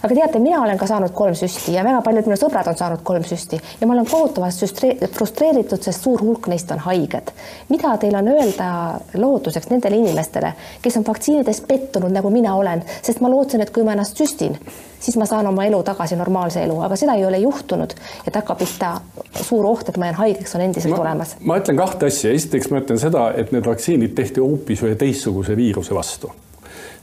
Aga 0.04 0.16
teate, 0.16 0.40
mina 0.40 0.62
olen 0.64 0.78
ka 0.78 0.88
saanud 0.90 1.14
kolm 1.16 1.36
süsti 1.38 1.74
ja 1.76 1.84
väga 1.86 2.02
paljud 2.06 2.28
minu 2.28 2.38
sõbrad 2.40 2.68
on 2.72 2.78
saanud 2.78 3.04
kolm 3.06 3.24
süsti. 3.28 3.60
Ja 3.80 3.88
ma 3.88 3.96
olen 3.96 4.08
kohutavalt 4.10 5.12
frustreeritud, 5.16 5.82
sest 5.84 6.06
suur 6.06 6.22
hulk 6.24 6.50
neist 6.52 6.72
on 6.76 6.82
haiged. 6.84 7.32
mida 7.70 7.96
teil 8.02 8.16
on 8.16 8.28
öelda 8.28 8.70
lohutuseks 9.14 9.70
nendele 9.70 10.00
inimestele, 10.00 10.54
kes 10.82 10.98
on 10.98 11.06
vaktsiinides 11.08 11.62
pettunud, 11.68 12.12
nagu 12.12 12.30
mina 12.34 12.56
olen, 12.56 12.84
sest 13.02 13.22
ma 13.22 13.30
lootsin, 13.30 13.62
et 13.62 13.72
kui 13.76 13.84
ma 13.84 13.94
ennast 13.96 14.18
süstin, 14.18 14.58
siis 15.00 15.18
ma 15.18 15.26
saan 15.30 15.48
oma 15.48 15.66
elu 15.66 15.82
tagasi 15.84 16.18
normaalse 16.20 16.64
elu, 16.64 16.80
aga 16.88 16.96
seda 17.00 17.16
ei 17.20 17.26
ole 17.26 17.40
juhtunud, 17.44 17.96
et 18.28 18.36
hakkab 18.36 18.60
pihta 18.60 18.94
suur 19.42 19.66
oht, 19.70 19.90
et 19.90 19.98
ma 19.98 20.10
jään 20.10 20.22
haigeks, 20.24 20.56
on 20.56 20.66
endiselt 20.66 20.96
ma, 20.96 21.02
olemas. 21.06 21.36
ma 21.40 21.60
ütlen 21.62 21.80
kahte 21.80 22.10
asja, 22.10 22.34
esiteks 22.36 22.72
ma 22.74 22.84
ütlen 22.84 23.00
seda, 23.02 23.32
et 23.38 23.56
need 23.56 23.68
vaktsiinid 23.70 24.16
tehti 24.18 24.44
hoopis 24.44 24.86
ühe 24.88 24.96
teistsuguse 25.00 25.58
viiruse 25.58 25.96
vastu 25.96 26.34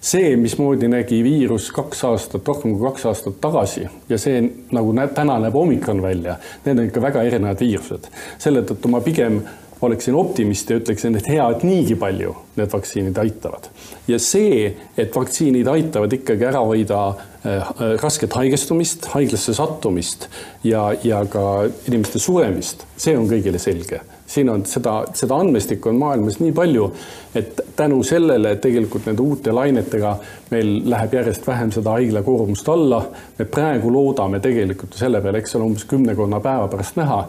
see, 0.00 0.36
mismoodi 0.40 0.88
nägi 0.88 1.22
viirus 1.24 1.70
kaks 1.74 2.04
aastat, 2.08 2.48
rohkem 2.48 2.76
kui 2.76 2.88
kaks 2.88 3.06
aastat 3.10 3.38
tagasi 3.40 3.86
ja 4.08 4.18
see 4.20 4.40
nagu 4.76 4.92
näeb, 4.96 5.14
täna 5.16 5.38
näeb 5.42 5.56
omikron 5.56 6.02
välja, 6.02 6.38
need 6.64 6.78
on 6.78 6.90
ikka 6.90 7.02
väga 7.02 7.22
erinevad 7.28 7.60
viirused. 7.60 8.10
selle 8.38 8.62
tõttu 8.66 8.92
ma 8.92 9.00
pigem 9.04 9.42
oleksin 9.80 10.14
optimist 10.14 10.70
ja 10.70 10.78
ütleksin, 10.80 11.16
et 11.18 11.28
hea, 11.28 11.44
et 11.52 11.64
niigi 11.66 11.96
palju 12.00 12.32
need 12.56 12.72
vaktsiinid 12.72 13.18
aitavad. 13.20 13.68
ja 14.08 14.18
see, 14.18 14.72
et 14.96 15.14
vaktsiinid 15.16 15.68
aitavad 15.68 16.12
ikkagi 16.12 16.48
ära 16.48 16.64
hoida 16.64 17.00
äh, 17.08 17.70
rasket 18.02 18.32
haigestumist, 18.38 19.10
haiglasse 19.12 19.54
sattumist 19.54 20.28
ja, 20.64 20.90
ja 21.04 21.24
ka 21.30 21.66
inimeste 21.88 22.22
suremist, 22.22 22.86
see 22.96 23.16
on 23.18 23.28
kõigile 23.30 23.60
selge 23.62 24.00
siin 24.26 24.50
on 24.50 24.64
seda, 24.66 25.04
seda 25.14 25.36
andmestikku 25.36 25.88
on 25.88 26.00
maailmas 26.00 26.40
nii 26.40 26.52
palju, 26.52 26.88
et 27.34 27.60
tänu 27.76 28.02
sellele 28.06 28.56
tegelikult 28.62 29.06
nende 29.06 29.22
uute 29.22 29.52
lainetega 29.52 30.16
meil 30.50 30.72
läheb 30.90 31.14
järjest 31.20 31.46
vähem 31.46 31.72
seda 31.72 31.96
haigla 31.96 32.22
koormust 32.26 32.68
alla. 32.68 33.04
me 33.38 33.44
praegu 33.44 33.92
loodame 33.92 34.40
tegelikult 34.40 34.94
selle 34.98 35.20
peale, 35.20 35.38
eks 35.38 35.56
ole, 35.56 35.64
umbes 35.70 35.84
kümnekonna 35.84 36.40
päeva 36.40 36.68
pärast 36.68 36.96
näha. 36.96 37.24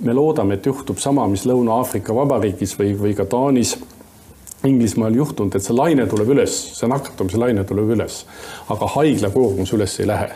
me 0.00 0.12
loodame, 0.12 0.54
et 0.54 0.66
juhtub 0.66 0.98
sama, 0.98 1.26
mis 1.28 1.46
Lõuna-Aafrika 1.46 2.14
Vabariigis 2.14 2.78
või, 2.78 2.94
või 2.98 3.14
ka 3.14 3.24
Taanis 3.24 3.76
Inglismaal 4.64 5.14
juhtunud, 5.14 5.54
et 5.54 5.62
see 5.62 5.74
laine 5.74 6.06
tuleb 6.10 6.32
üles, 6.34 6.54
see 6.74 6.88
nakatumise 6.90 7.38
laine 7.38 7.62
tuleb 7.64 7.92
üles, 7.94 8.24
aga 8.68 8.88
haigla 8.96 9.30
koormus 9.30 9.72
üles 9.72 9.94
ei 10.00 10.06
lähe. 10.06 10.30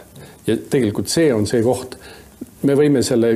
ja 0.46 0.56
tegelikult 0.70 1.08
see 1.08 1.34
on 1.34 1.46
see 1.46 1.62
koht 1.62 1.96
me 2.66 2.74
võime 2.78 3.02
selle 3.04 3.32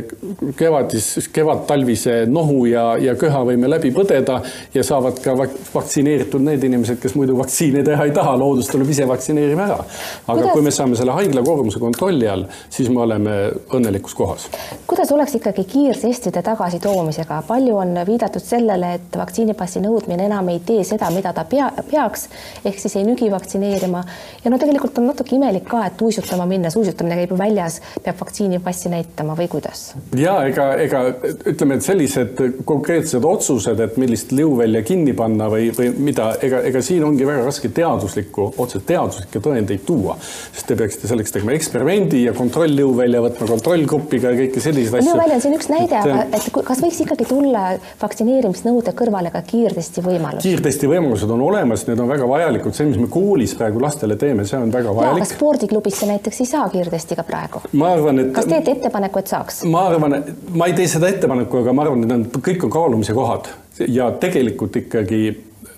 kevadis, 0.56 1.28
kevadtalvise 1.34 2.18
nohu 2.30 2.66
ja, 2.70 2.84
ja 3.00 3.16
köha 3.18 3.42
võime 3.48 3.68
läbi 3.70 3.90
põdeda 3.94 4.38
ja 4.74 4.84
saavad 4.86 5.18
ka 5.22 5.34
vaktsineeritud 5.38 6.44
need 6.46 6.64
inimesed, 6.68 7.00
kes 7.02 7.16
muidu 7.18 7.36
vaktsiine 7.38 7.82
teha 7.86 8.06
ei 8.06 8.14
taha, 8.16 8.36
loodus 8.38 8.70
tuleb 8.70 8.90
ise 8.94 9.06
vaktsineerima 9.08 9.66
ära. 9.66 9.78
aga 9.82 10.36
kuidas... 10.38 10.52
kui 10.52 10.66
me 10.66 10.74
saame 10.74 10.98
selle 10.98 11.16
haigla 11.16 11.42
koormuse 11.46 11.82
kontrolli 11.82 12.28
all, 12.30 12.46
siis 12.70 12.90
me 12.92 13.02
oleme 13.02 13.36
õnnelikus 13.76 14.14
kohas. 14.18 14.46
kuidas 14.86 15.12
oleks 15.16 15.36
ikkagi 15.40 15.66
kiirtestide 15.74 16.42
tagasitoomisega, 16.46 17.42
palju 17.48 17.76
on 17.82 17.98
viidatud 18.06 18.44
sellele, 18.44 18.94
et 19.00 19.18
vaktsiinipassi 19.18 19.82
nõudmine 19.82 20.28
enam 20.30 20.52
ei 20.54 20.62
tee 20.66 20.86
seda, 20.86 21.10
mida 21.14 21.34
ta 21.34 21.46
pea, 21.48 21.72
peaks, 21.90 22.28
ehk 22.64 22.78
siis 22.82 22.98
ei 23.00 23.08
nügi 23.08 23.30
vaktsineerima 23.32 24.04
ja 24.44 24.54
no 24.54 24.60
tegelikult 24.62 25.02
on 25.02 25.10
natuke 25.10 25.34
imelik 25.36 25.66
ka, 25.66 25.82
et 25.90 26.02
uisutama 26.02 26.46
minnes, 26.46 26.78
uisutamine 26.78 27.18
käib 27.18 27.34
ju 27.34 27.40
väljas, 27.40 27.80
peab 28.04 28.22
vaktsiinipassi 28.22 28.92
näitama 28.92 29.15
näitama 29.16 29.37
või 29.37 29.48
kuidas? 29.48 29.94
ja 30.16 30.44
ega, 30.46 30.74
ega 30.76 31.00
ütleme, 31.46 31.76
et 31.76 31.83
sellised 31.83 32.40
konkreetsed 32.64 33.24
otsused, 33.24 33.81
et 33.81 33.96
millist 33.96 34.33
liuvälja 34.33 34.83
kinni 34.87 35.14
panna 35.16 35.48
või, 35.48 35.70
või 35.76 35.90
mida, 35.96 36.35
ega, 36.42 36.61
ega 36.68 36.83
siin 36.83 37.05
ongi 37.05 37.26
väga 37.26 37.44
raske 37.46 37.68
teaduslikku, 37.68 38.52
otseselt 38.59 38.87
teaduslikke 38.87 39.40
tõendeid 39.40 39.85
tuua, 39.87 40.16
sest 40.20 40.66
te 40.68 40.76
peaksite 40.76 41.09
selleks 41.09 41.33
tegema 41.33 41.55
eksperimendi 41.57 42.24
ja 42.26 42.35
kontroll-liuvälja 42.37 43.22
võtma 43.24 43.48
kontrollgrupiga 43.48 44.33
ja 44.35 44.40
kõiki 44.42 44.62
selliseid 44.64 45.00
asju. 45.00 45.12
liuväli 45.12 45.37
on 45.38 45.44
siin 45.44 45.57
üks 45.57 45.70
näide, 45.72 46.00
aga 46.02 46.26
et 46.37 46.50
kas 46.70 46.83
võiks 46.85 47.00
ikkagi 47.07 47.29
tulla 47.31 47.64
vaktsineerimisnõude 48.02 48.94
kõrvale 48.96 49.33
ka 49.35 49.42
kiirtesti 49.46 50.05
võimalus? 50.05 50.44
kiirtesti 50.44 50.90
võimalused 50.92 51.33
on 51.33 51.46
olemas, 51.48 51.87
need 51.88 52.05
on 52.05 52.12
väga 52.12 52.29
vajalikud, 52.29 52.76
see, 52.76 52.90
mis 52.90 53.00
me 53.00 53.09
koolis 53.12 53.57
praegu 53.57 53.81
lastele 53.83 54.18
teeme, 54.20 54.44
see 54.48 54.61
on 54.61 54.72
väga 54.74 54.92
vajalik. 54.96 55.29
spordiklubisse 55.33 56.09
näiteks 56.11 56.44
ei 56.44 56.52
saa 56.52 56.68
kiirtestiga 56.72 57.24
praegu? 57.26 57.64
ma 57.72 57.94
arvan, 57.96 58.24
et 58.26 58.33
kas 58.37 58.48
teete 58.50 58.76
ettepaneku 58.76 59.06
ettepaneku, 59.07 59.19
et 59.19 59.27
saaks? 59.27 59.64
ma 59.64 59.87
arvan, 59.88 60.25
ma 60.55 60.66
ei 60.66 60.75
tee 60.75 60.88
seda 60.88 61.09
ettepaneku, 61.09 61.62
aga 61.62 61.73
ma 61.73 61.85
arvan, 61.85 62.05
et 62.05 62.12
need 62.12 62.38
kõik 62.45 62.66
on 62.66 62.71
kaalumise 62.71 63.14
kohad 63.14 63.51
ja 63.88 64.11
tegelikult 64.21 64.77
ikkagi, 64.77 65.23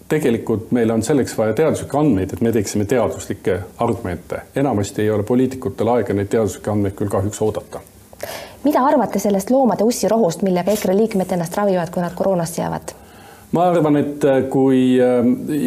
tegelikult 0.08 0.70
meil 0.72 0.90
on 0.90 1.02
selleks 1.02 1.36
vaja 1.38 1.56
teaduslikke 1.58 1.98
andmeid, 1.98 2.32
et 2.32 2.40
me 2.40 2.52
teeksime 2.52 2.84
teaduslikke 2.88 3.60
argumente. 3.78 4.42
enamasti 4.56 5.02
ei 5.02 5.10
ole 5.10 5.22
poliitikutel 5.22 5.88
aega 5.88 6.14
neid 6.14 6.28
teaduslikke 6.28 6.70
andmeid 6.70 6.96
küll 6.98 7.12
kahjuks 7.12 7.42
oodata 7.42 7.80
mida 8.64 8.80
arvate 8.82 9.18
sellest 9.22 9.50
loomade 9.50 9.84
ussirohust, 9.84 10.42
millega 10.42 10.72
EKRE 10.72 10.96
liikmed 10.96 11.30
ennast 11.32 11.56
ravivad, 11.56 11.92
kui 11.94 12.02
nad 12.02 12.14
koroonasse 12.14 12.62
jäävad? 12.62 12.94
ma 13.52 13.68
arvan, 13.70 13.96
et 13.96 14.24
äh, 14.24 14.42
kui 14.50 14.98
äh, 15.00 15.24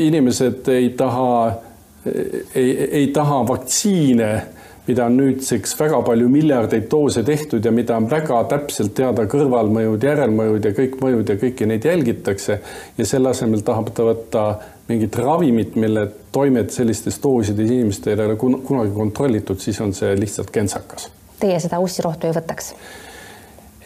inimesed 0.08 0.68
ei 0.70 0.90
taha, 0.98 1.62
ei, 2.06 2.72
ei 3.02 3.08
taha 3.14 3.46
vaktsiine 3.48 4.32
mida 4.92 5.08
on 5.08 5.16
nüüdseks 5.16 5.74
väga 5.80 6.02
palju 6.04 6.28
miljardeid 6.32 6.90
doose 6.92 7.24
tehtud 7.24 7.66
ja 7.66 7.72
mida 7.72 7.96
on 7.96 8.10
väga 8.12 8.42
täpselt 8.52 8.94
teada 8.98 9.24
kõrvalmõjud, 9.32 10.04
järelmõjud 10.04 10.68
ja 10.68 10.74
kõik 10.76 10.98
mõjud 11.02 11.32
ja 11.32 11.38
kõiki 11.40 11.68
neid 11.70 11.88
jälgitakse. 11.88 12.60
ja 12.98 13.06
selle 13.08 13.32
asemel 13.32 13.64
tahab 13.64 13.94
ta 13.96 14.06
võtta 14.10 14.46
mingit 14.92 15.16
ravimit, 15.16 15.76
mille 15.80 16.08
toimet 16.32 16.72
sellistes 16.76 17.20
doosides 17.24 17.70
inimestel 17.72 18.20
ei 18.20 18.26
ole 18.26 18.36
kunagi 18.40 18.92
kontrollitud, 18.96 19.60
siis 19.60 19.80
on 19.82 19.94
see 19.96 20.16
lihtsalt 20.20 20.52
kentsakas. 20.52 21.08
Teie 21.40 21.60
seda 21.60 21.80
ussirohtu 21.80 22.28
ei 22.28 22.36
võtaks? 22.36 22.74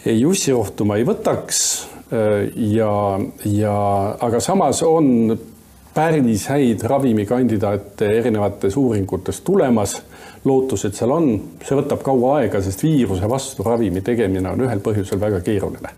ei, 0.05 0.25
ussirohtu 0.25 0.85
ma 0.85 0.97
ei 0.97 1.05
võtaks 1.05 1.59
ja, 2.55 2.93
ja 3.45 3.75
aga 4.21 4.39
samas 4.39 4.81
on 4.85 5.37
päris 5.95 6.49
häid 6.51 6.83
ravimikandidaate 6.83 8.09
erinevates 8.17 8.77
uuringutes 8.77 9.41
tulemas 9.41 9.95
lootus, 10.45 10.85
et 10.85 10.97
seal 10.97 11.13
on, 11.15 11.29
see 11.63 11.77
võtab 11.79 12.03
kaua 12.05 12.39
aega, 12.41 12.59
sest 12.61 12.83
viiruse 12.83 13.29
vastu 13.31 13.63
ravimi 13.65 14.03
tegemine 14.05 14.51
on 14.51 14.65
ühel 14.67 14.83
põhjusel 14.83 15.21
väga 15.21 15.39
keeruline. 15.45 15.93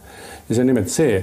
ja 0.49 0.55
see 0.55 0.62
on 0.62 0.71
nimelt 0.71 0.93
see, 0.93 1.17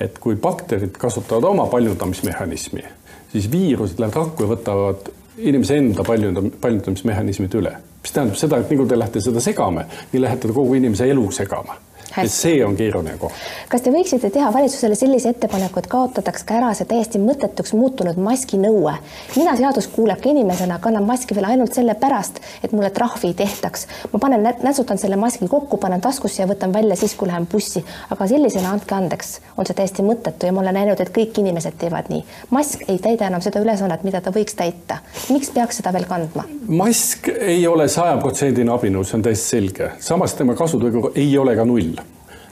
et 0.00 0.18
kui 0.22 0.38
bakterid 0.40 0.94
kasutavad 0.96 1.50
oma 1.50 1.66
paljundamismehhanismi, 1.72 2.84
siis 3.32 3.50
viirused 3.52 3.98
lähevad 4.00 4.22
rakku 4.22 4.46
ja 4.46 4.54
võtavad 4.54 5.12
inimese 5.36 5.76
enda 5.82 6.06
paljundam-, 6.06 6.52
paljundamismehhanismid 6.60 7.58
üle. 7.60 7.76
mis 8.02 8.12
tähendab 8.14 8.38
seda, 8.38 8.62
et 8.62 8.70
nii 8.70 8.78
kui 8.80 8.88
te 8.88 8.98
lähete 8.98 9.20
seda 9.20 9.42
segama, 9.44 9.84
nii 10.12 10.22
lähete 10.22 10.48
kogu 10.54 10.78
inimese 10.78 11.10
elu 11.10 11.30
segama 11.34 11.76
et 12.18 12.32
see 12.32 12.64
on 12.64 12.76
keeruline 12.76 13.16
koht. 13.20 13.36
kas 13.70 13.84
te 13.84 13.92
võiksite 13.94 14.30
teha 14.34 14.50
valitsusele 14.52 14.96
sellise 14.98 15.30
ettepaneku, 15.34 15.78
et 15.80 15.88
kaotataks 15.90 16.44
ka 16.46 16.56
ära 16.58 16.72
see 16.74 16.88
täiesti 16.90 17.20
mõttetuks 17.22 17.74
muutunud 17.78 18.18
maski 18.20 18.58
nõue? 18.60 18.94
mina 19.36 19.54
seaduskuuleka 19.56 20.30
inimesena 20.30 20.80
kannan 20.82 21.06
maski 21.06 21.36
veel 21.38 21.50
ainult 21.52 21.76
sellepärast, 21.76 22.40
et 22.64 22.72
mulle 22.72 22.90
trahvi 22.94 23.30
ei 23.30 23.36
tehtaks. 23.38 23.86
ma 24.12 24.22
panen, 24.22 24.46
nätsutan 24.62 24.98
selle 24.98 25.16
maski 25.20 25.48
kokku, 25.48 25.76
panen 25.76 26.00
taskusse 26.00 26.42
ja 26.42 26.48
võtan 26.50 26.74
välja 26.74 26.96
siis, 26.96 27.14
kui 27.14 27.28
lähen 27.28 27.46
bussi, 27.46 27.84
aga 28.10 28.26
sellisena 28.26 28.74
andke 28.74 28.94
andeks, 28.94 29.38
on 29.56 29.68
see 29.68 29.78
täiesti 29.78 30.06
mõttetu 30.06 30.46
ja 30.48 30.52
ma 30.56 30.64
olen 30.64 30.78
näinud, 30.80 31.00
et 31.00 31.14
kõik 31.14 31.38
inimesed 31.42 31.78
teevad 31.78 32.10
nii. 32.12 32.24
mask 32.50 32.86
ei 32.88 32.98
täida 32.98 33.30
enam 33.30 33.44
seda 33.44 33.62
ülesannet, 33.62 34.04
mida 34.04 34.20
ta 34.20 34.34
võiks 34.34 34.56
täita. 34.58 34.98
miks 35.30 35.50
peaks 35.54 35.80
seda 35.82 35.92
veel 35.94 36.08
kandma? 36.10 36.46
mask 36.66 37.30
ei 37.38 37.66
ole 37.66 37.88
sajaprotsendine 37.88 38.72
abinõu, 38.72 39.04
see 39.04 39.18
on 39.20 39.26
täiesti 39.28 39.56
selge, 39.56 39.92
samas 40.00 40.34
tema 40.34 40.54
kasutegur 40.58 41.12
ei 41.14 41.38
ole 41.38 41.56
ka 41.56 41.64
null 41.64 41.99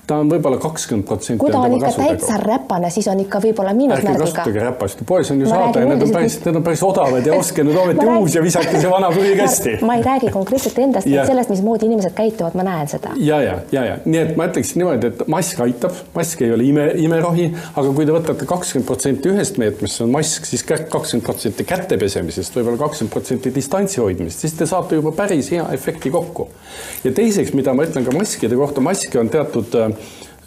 ta 0.09 0.17
on 0.23 0.31
võib-olla 0.31 0.57
kakskümmend 0.61 1.05
protsenti. 1.07 1.39
kui 1.43 1.53
ta 1.53 1.61
on 1.61 1.75
ikka 1.77 1.91
täitsa 1.93 2.39
räpane, 2.41 2.89
siis 2.93 3.09
on 3.13 3.21
ikka 3.21 3.41
võib-olla 3.45 3.75
miinusmärgiga. 3.77 4.15
ärge 4.15 4.33
kasutage 4.33 4.63
räpast, 4.65 5.03
poes 5.07 5.31
on 5.35 5.43
ju 5.43 5.49
saada 5.51 5.83
ja 5.83 5.89
need 5.91 6.05
on 6.07 6.13
päris, 6.15 6.39
need 6.47 6.59
on 6.61 6.65
päris 6.65 6.83
odavad 6.87 7.27
ja 7.29 7.35
ostke 7.37 7.65
nüüd 7.67 7.77
ometi 7.77 8.07
uus 8.15 8.37
ja 8.39 8.43
visake 8.45 8.81
see 8.81 8.91
vana 8.91 9.11
prügikasti. 9.13 9.75
ma 9.85 9.99
ei 9.99 10.05
räägi 10.07 10.33
konkreetselt 10.33 10.81
endast, 10.85 11.11
vaid 11.11 11.29
sellest, 11.29 11.53
mismoodi 11.53 11.89
inimesed 11.91 12.15
käituvad, 12.17 12.57
ma 12.57 12.65
näen 12.71 12.89
seda. 12.89 13.13
ja, 13.21 13.41
ja, 13.45 13.59
ja, 13.73 13.85
ja 13.91 13.99
nii 14.05 14.23
et 14.23 14.33
ma 14.41 14.47
ütleksin 14.49 14.81
niimoodi, 14.83 15.11
et 15.13 15.27
mask 15.29 15.61
aitab, 15.67 16.01
mask 16.17 16.43
ei 16.47 16.55
ole 16.57 16.65
ime, 16.71 16.89
imerohi, 17.05 17.51
aga 17.75 17.93
kui 17.93 18.09
te 18.09 18.17
võtate 18.17 18.49
kakskümmend 18.49 18.89
protsenti 18.89 19.33
ühest 19.35 19.61
meetmest, 19.61 19.99
see 19.99 20.07
on 20.07 20.17
mask, 20.17 20.49
siis 20.49 20.65
kakskümmend 20.65 21.27
protsenti 21.29 21.69
käte 21.69 22.01
pesemisest, 22.01 22.57
võib-olla 22.57 22.81
kakskümmend 22.87 23.13
protsenti 23.13 23.53
distantsi 23.53 24.01
hoidmisest, 24.01 24.47
siis 24.47 24.57
te 24.57 24.71
saate 24.73 24.97
juba 24.97 25.13
päris 25.21 25.53
hea 25.53 25.69
efekti 25.77 26.15
kokku. 26.17 26.49
ja 27.05 27.13
teiseks, 27.13 27.53
mida 27.53 27.77
ma 27.77 27.85
ütlen 27.85 28.09
ka 28.09 28.17
maskide 28.17 28.57
kohta, 28.57 28.81
maske 28.81 29.21
on 29.21 29.29
teatud 29.33 29.77
äh, 29.77 29.98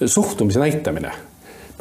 suhtumise 0.05 0.59
näitamine 0.59 1.11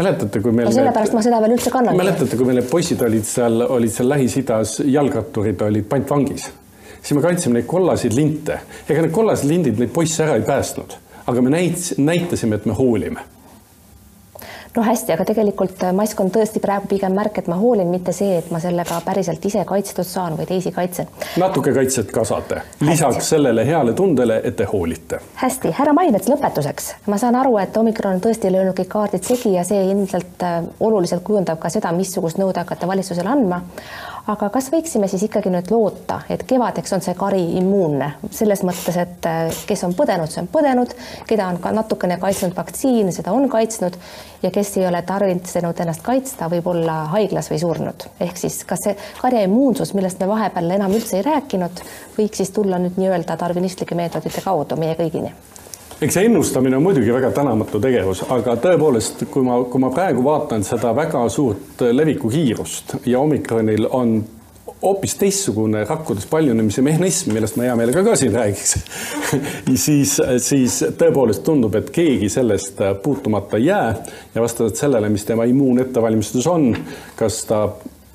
mäletate, 0.01 0.41
kui 0.41 0.53
meil 0.55 0.69
no 0.71 0.75
sellepärast 0.75 1.13
need, 1.13 1.19
ma 1.19 1.25
seda 1.27 1.41
veel 1.45 1.57
üldse 1.57 1.73
kannangi. 1.75 2.01
mäletate, 2.01 2.39
kui 2.39 2.49
meil 2.49 2.61
need 2.61 2.71
poisid 2.71 3.03
olid 3.05 3.27
seal, 3.29 3.67
olid 3.67 3.93
seal 3.93 4.09
Lähis-Idas, 4.13 4.79
jalgratturid 4.89 5.67
olid 5.67 5.89
pantvangis, 5.91 6.47
siis 7.01 7.17
me 7.17 7.25
kandsime 7.25 7.59
neid 7.59 7.69
kollaseid 7.71 8.17
linte. 8.17 8.61
ega 8.89 9.05
need 9.05 9.13
kollased 9.17 9.49
lindid 9.51 9.83
neid 9.83 9.93
poisse 9.95 10.25
ära 10.25 10.39
ei 10.41 10.47
päästnud, 10.47 10.97
aga 11.27 11.45
me 11.45 11.53
näit-, 11.57 11.93
näitasime, 11.99 12.61
et 12.61 12.71
me 12.71 12.77
hoolime 12.79 13.27
no 14.77 14.83
hästi, 14.83 15.13
aga 15.13 15.25
tegelikult 15.27 15.83
äh, 15.83 15.93
mask 15.97 16.21
on 16.23 16.31
tõesti 16.35 16.63
praegu 16.63 16.89
pigem 16.91 17.15
märk, 17.17 17.41
et 17.43 17.49
ma 17.51 17.59
hoolin, 17.59 17.89
mitte 17.91 18.13
see, 18.17 18.37
et 18.39 18.51
ma 18.55 18.61
sellega 18.63 19.01
päriselt 19.05 19.45
ise 19.47 19.65
kaitstud 19.67 20.07
saan 20.07 20.37
või 20.39 20.47
teisi 20.51 20.73
kaitsen. 20.75 21.11
natuke 21.43 21.73
kaitset 21.75 22.13
ka 22.15 22.25
saate, 22.29 22.63
lisaks 22.81 23.21
hästi. 23.21 23.29
sellele 23.35 23.67
heale 23.67 23.95
tundele, 23.99 24.41
et 24.45 24.57
te 24.57 24.69
hoolite. 24.71 25.21
hästi, 25.43 25.75
härra 25.79 25.95
Maimets, 25.97 26.31
lõpetuseks. 26.31 26.93
ma 27.07 27.19
saan 27.19 27.39
aru, 27.41 27.57
et 27.59 27.77
omikron 27.77 28.19
on 28.19 28.25
tõesti 28.27 28.53
löönud 28.53 28.79
kõik 28.79 28.93
kaardid 28.95 29.27
segi 29.27 29.55
ja 29.57 29.65
see 29.67 29.83
ilmselt 29.91 30.47
äh, 30.47 30.63
oluliselt 30.81 31.27
kujundab 31.27 31.59
ka 31.59 31.73
seda, 31.73 31.93
missugust 31.93 32.39
nõude 32.39 32.63
hakata 32.63 32.87
valitsusele 32.91 33.29
andma 33.29 33.63
aga 34.31 34.49
kas 34.53 34.69
võiksime 34.73 35.09
siis 35.11 35.25
ikkagi 35.27 35.51
nüüd 35.53 35.71
loota, 35.73 36.21
et 36.31 36.45
kevadeks 36.49 36.95
on 36.97 37.03
see 37.05 37.15
kari 37.19 37.43
immuunne 37.59 38.11
selles 38.35 38.63
mõttes, 38.67 38.97
et 39.01 39.29
äh, 39.29 39.63
kes 39.69 39.85
on 39.87 39.95
põdenud, 39.99 40.31
see 40.31 40.43
on 40.45 40.51
põdenud, 40.53 40.95
keda 41.29 41.49
on 41.51 41.61
ka 41.63 41.73
natukene 41.75 42.19
kaitsnud 42.23 42.55
vaktsiin, 42.57 43.13
seda 43.15 43.35
on 43.37 43.49
kaitsnud 43.53 43.99
ja 44.45 44.53
kes 44.55 44.77
ei 44.79 44.87
ole 44.89 45.03
tarvitsenud 45.07 45.85
ennast 45.85 46.05
kaitsta, 46.07 46.51
võib 46.53 46.71
olla 46.73 47.03
haiglas 47.15 47.51
või 47.53 47.61
surnud. 47.63 48.09
ehk 48.21 48.41
siis 48.41 48.63
kas 48.69 48.87
see 48.87 48.97
karja 49.21 49.45
immuunsus, 49.49 49.95
millest 49.99 50.21
me 50.21 50.29
vahepeal 50.31 50.77
enam 50.79 50.95
üldse 50.97 51.21
ei 51.21 51.27
rääkinud, 51.27 51.85
võiks 52.19 52.43
siis 52.43 52.55
tulla 52.55 52.79
nüüd 52.83 53.01
nii-öelda 53.01 53.37
tarvinistlike 53.41 53.99
meetodite 53.99 54.45
kaudu 54.45 54.79
meie 54.81 54.99
kõigini? 54.99 55.35
Eks 56.01 56.15
see 56.17 56.27
ennustamine 56.31 56.77
on 56.77 56.83
muidugi 56.83 57.13
väga 57.13 57.31
tänamatu 57.37 57.81
tegevus, 57.83 58.23
aga 58.33 58.57
tõepoolest, 58.65 59.27
kui 59.33 59.45
ma, 59.45 59.59
kui 59.69 59.83
ma 59.83 59.91
praegu 59.93 60.25
vaatan 60.25 60.65
seda 60.65 60.95
väga 60.97 61.27
suurt 61.33 61.85
levikukiirust 61.93 63.01
ja 63.11 63.21
omikronil 63.21 63.89
on 63.91 64.15
hoopis 64.81 65.15
teistsugune 65.21 65.83
rakkudes 65.85 66.25
paljunemise 66.31 66.83
mehhanism, 66.83 67.35
millest 67.37 67.59
ma 67.61 67.67
hea 67.69 67.75
meelega 67.77 68.05
ka 68.07 68.15
siin 68.17 68.33
räägiks 68.33 68.79
siis, 69.85 70.17
siis 70.41 70.79
tõepoolest 71.01 71.45
tundub, 71.45 71.77
et 71.77 71.91
keegi 71.93 72.31
sellest 72.33 72.81
puutumata 73.03 73.61
ei 73.61 73.69
jää 73.69 73.91
ja 74.35 74.45
vastavalt 74.45 74.81
sellele, 74.81 75.13
mis 75.13 75.27
tema 75.29 75.45
immuunettevalmistus 75.51 76.49
on, 76.49 76.71
kas 77.21 77.43
ta 77.51 77.67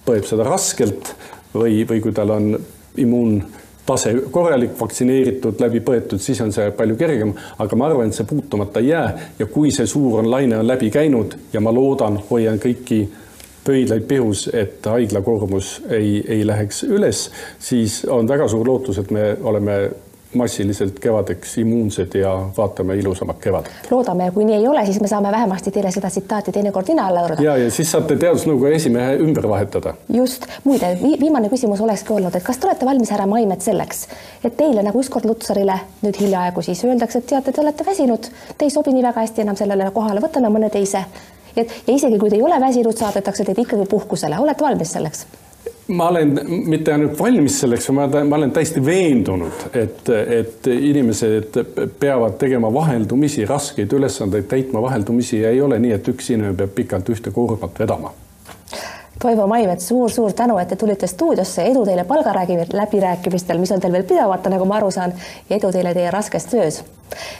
põeb 0.06 0.26
seda 0.26 0.48
raskelt 0.48 1.14
või, 1.54 1.84
või 1.86 2.02
kui 2.02 2.16
tal 2.18 2.34
on 2.34 2.56
immuun 2.98 3.38
tase 3.86 4.14
korralik, 4.32 4.74
vaktsineeritud, 4.80 5.60
läbi 5.62 5.82
põetud, 5.86 6.22
siis 6.22 6.42
on 6.42 6.54
see 6.54 6.72
palju 6.76 6.96
kergem, 7.00 7.34
aga 7.62 7.78
ma 7.78 7.90
arvan, 7.90 8.10
et 8.10 8.18
see 8.18 8.28
puutumata 8.30 8.82
ei 8.82 8.90
jää. 8.94 9.30
Ja 9.40 9.46
kui 9.46 9.72
see 9.72 9.86
suur 9.88 10.26
laine 10.30 10.58
on 10.58 10.68
läbi 10.68 10.90
käinud 10.94 11.38
ja 11.54 11.62
ma 11.62 11.74
loodan, 11.74 12.18
hoian 12.30 12.60
kõiki 12.62 13.04
pöidlaid 13.66 14.06
pihus, 14.08 14.48
et 14.54 14.86
haigla 14.86 15.22
koormus 15.26 15.80
ei, 15.90 16.20
ei 16.28 16.46
läheks 16.48 16.84
üles, 16.86 17.30
siis 17.60 18.04
on 18.10 18.28
väga 18.30 18.48
suur 18.48 18.68
lootus, 18.68 19.00
et 19.02 19.12
me 19.12 19.32
oleme 19.42 19.78
massiliselt 20.36 21.00
kevadeks 21.00 21.58
immuunsed 21.58 22.16
ja 22.20 22.32
vaatame 22.58 22.98
ilusamat 22.98 23.38
kevadet. 23.42 23.72
loodame 23.92 24.26
ja 24.26 24.32
kui 24.32 24.46
nii 24.46 24.56
ei 24.56 24.68
ole, 24.68 24.86
siis 24.86 25.02
me 25.02 25.08
saame 25.08 25.32
vähemasti 25.32 25.72
teile 25.72 25.92
seda 25.92 26.10
tsitaati 26.10 26.52
teinekord 26.56 26.90
nina 26.92 27.08
alla 27.08 27.26
hõõruda. 27.26 27.44
ja, 27.44 27.58
ja 27.58 27.72
siis 27.72 27.92
saate 27.92 28.18
teadusnõukoja 28.22 28.76
esimehe 28.80 29.18
ümber 29.26 29.48
vahetada. 29.50 29.94
just, 30.14 30.48
muide 30.64 30.98
vi, 31.04 31.16
viimane 31.20 31.50
küsimus 31.50 31.82
olekski 31.82 32.14
olnud, 32.14 32.36
et 32.36 32.44
kas 32.44 32.58
te 32.58 32.68
olete 32.68 32.86
valmis, 32.86 33.12
härra 33.12 33.28
Maimet, 33.30 33.62
selleks, 33.62 34.08
et 34.44 34.58
teile 34.58 34.84
nagu 34.84 35.00
ükskord 35.00 35.26
Lutsarile 35.26 35.80
nüüd 36.02 36.20
hiljaaegu 36.20 36.62
siis 36.66 36.84
öeldakse, 36.86 37.24
et 37.24 37.32
teate, 37.34 37.52
te 37.52 37.62
olete 37.62 37.86
väsinud, 37.86 38.30
te 38.58 38.68
ei 38.68 38.74
sobi 38.74 38.94
nii 38.94 39.08
väga 39.10 39.26
hästi 39.26 39.46
enam 39.46 39.58
sellele 39.60 39.90
kohale, 39.96 40.24
võtame 40.24 40.52
mõne 40.52 40.70
teise. 40.70 41.06
et 41.56 41.72
ja 41.88 41.94
isegi 41.94 42.20
kui 42.20 42.30
te 42.30 42.36
ei 42.36 42.44
ole 42.44 42.60
väsinud, 42.62 42.98
saadetakse 42.98 43.44
teid 43.48 43.66
ikkagi 43.66 43.90
puhkusele, 43.90 44.40
olete 44.40 44.64
valmis 44.64 44.92
selleks? 44.98 45.26
Ma 45.88 46.10
olen 46.10 46.40
mitte 46.68 46.94
ainult 46.94 47.20
valmis 47.20 47.60
selleks, 47.60 47.90
ma, 47.94 48.08
ma 48.08 48.36
olen 48.40 48.52
täiesti 48.52 48.82
veendunud, 48.86 49.68
et, 49.74 50.10
et 50.10 50.68
inimesed 50.74 51.60
peavad 52.00 52.38
tegema 52.42 52.74
vaheldumisi 52.74 53.46
raskeid 53.46 53.94
ülesandeid 53.94 54.50
täitma 54.50 54.82
vaheldumisi 54.82 55.42
ja 55.44 55.54
ei 55.54 55.62
ole 55.62 55.80
nii, 55.80 55.94
et 55.98 56.08
üks 56.14 56.32
inimene 56.34 56.58
peab 56.58 56.74
pikalt 56.76 57.10
ühte 57.14 57.34
koormat 57.36 57.80
vedama. 57.80 58.14
Toivo 59.22 59.48
Maimets 59.48 59.88
suur,, 59.88 60.10
suur-suur 60.12 60.34
tänu, 60.36 60.58
et 60.60 60.68
te 60.68 60.76
tulite 60.76 61.08
stuudiosse, 61.08 61.64
edu 61.72 61.86
teile 61.88 62.04
palgaläbirääkimistel, 62.04 63.62
mis 63.62 63.72
on 63.72 63.80
teil 63.82 63.94
veel 63.96 64.04
pidamata, 64.04 64.52
nagu 64.52 64.66
ma 64.68 64.76
aru 64.82 64.92
saan, 64.92 65.14
ja 65.50 65.56
edu 65.56 65.72
teile 65.72 65.94
teie 65.96 66.12
raskes 66.12 66.50
töös. 66.52 66.82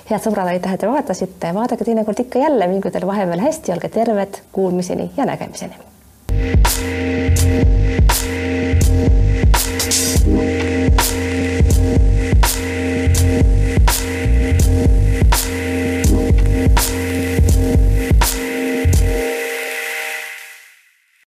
head 0.10 0.22
sõbrad, 0.24 0.48
aitäh, 0.54 0.74
et 0.74 0.80
te 0.80 0.88
vaatasite, 0.88 1.52
vaadake 1.54 1.84
teinekord 1.84 2.20
ikka 2.24 2.40
jälle, 2.40 2.68
mingu 2.72 2.92
teil 2.92 3.08
vahepeal 3.08 3.44
hästi, 3.44 3.74
olge 3.76 3.90
terved, 3.90 4.40
kuulmiseni 4.56 5.12
ja 5.18 5.26
nägemiseni. 5.26 5.76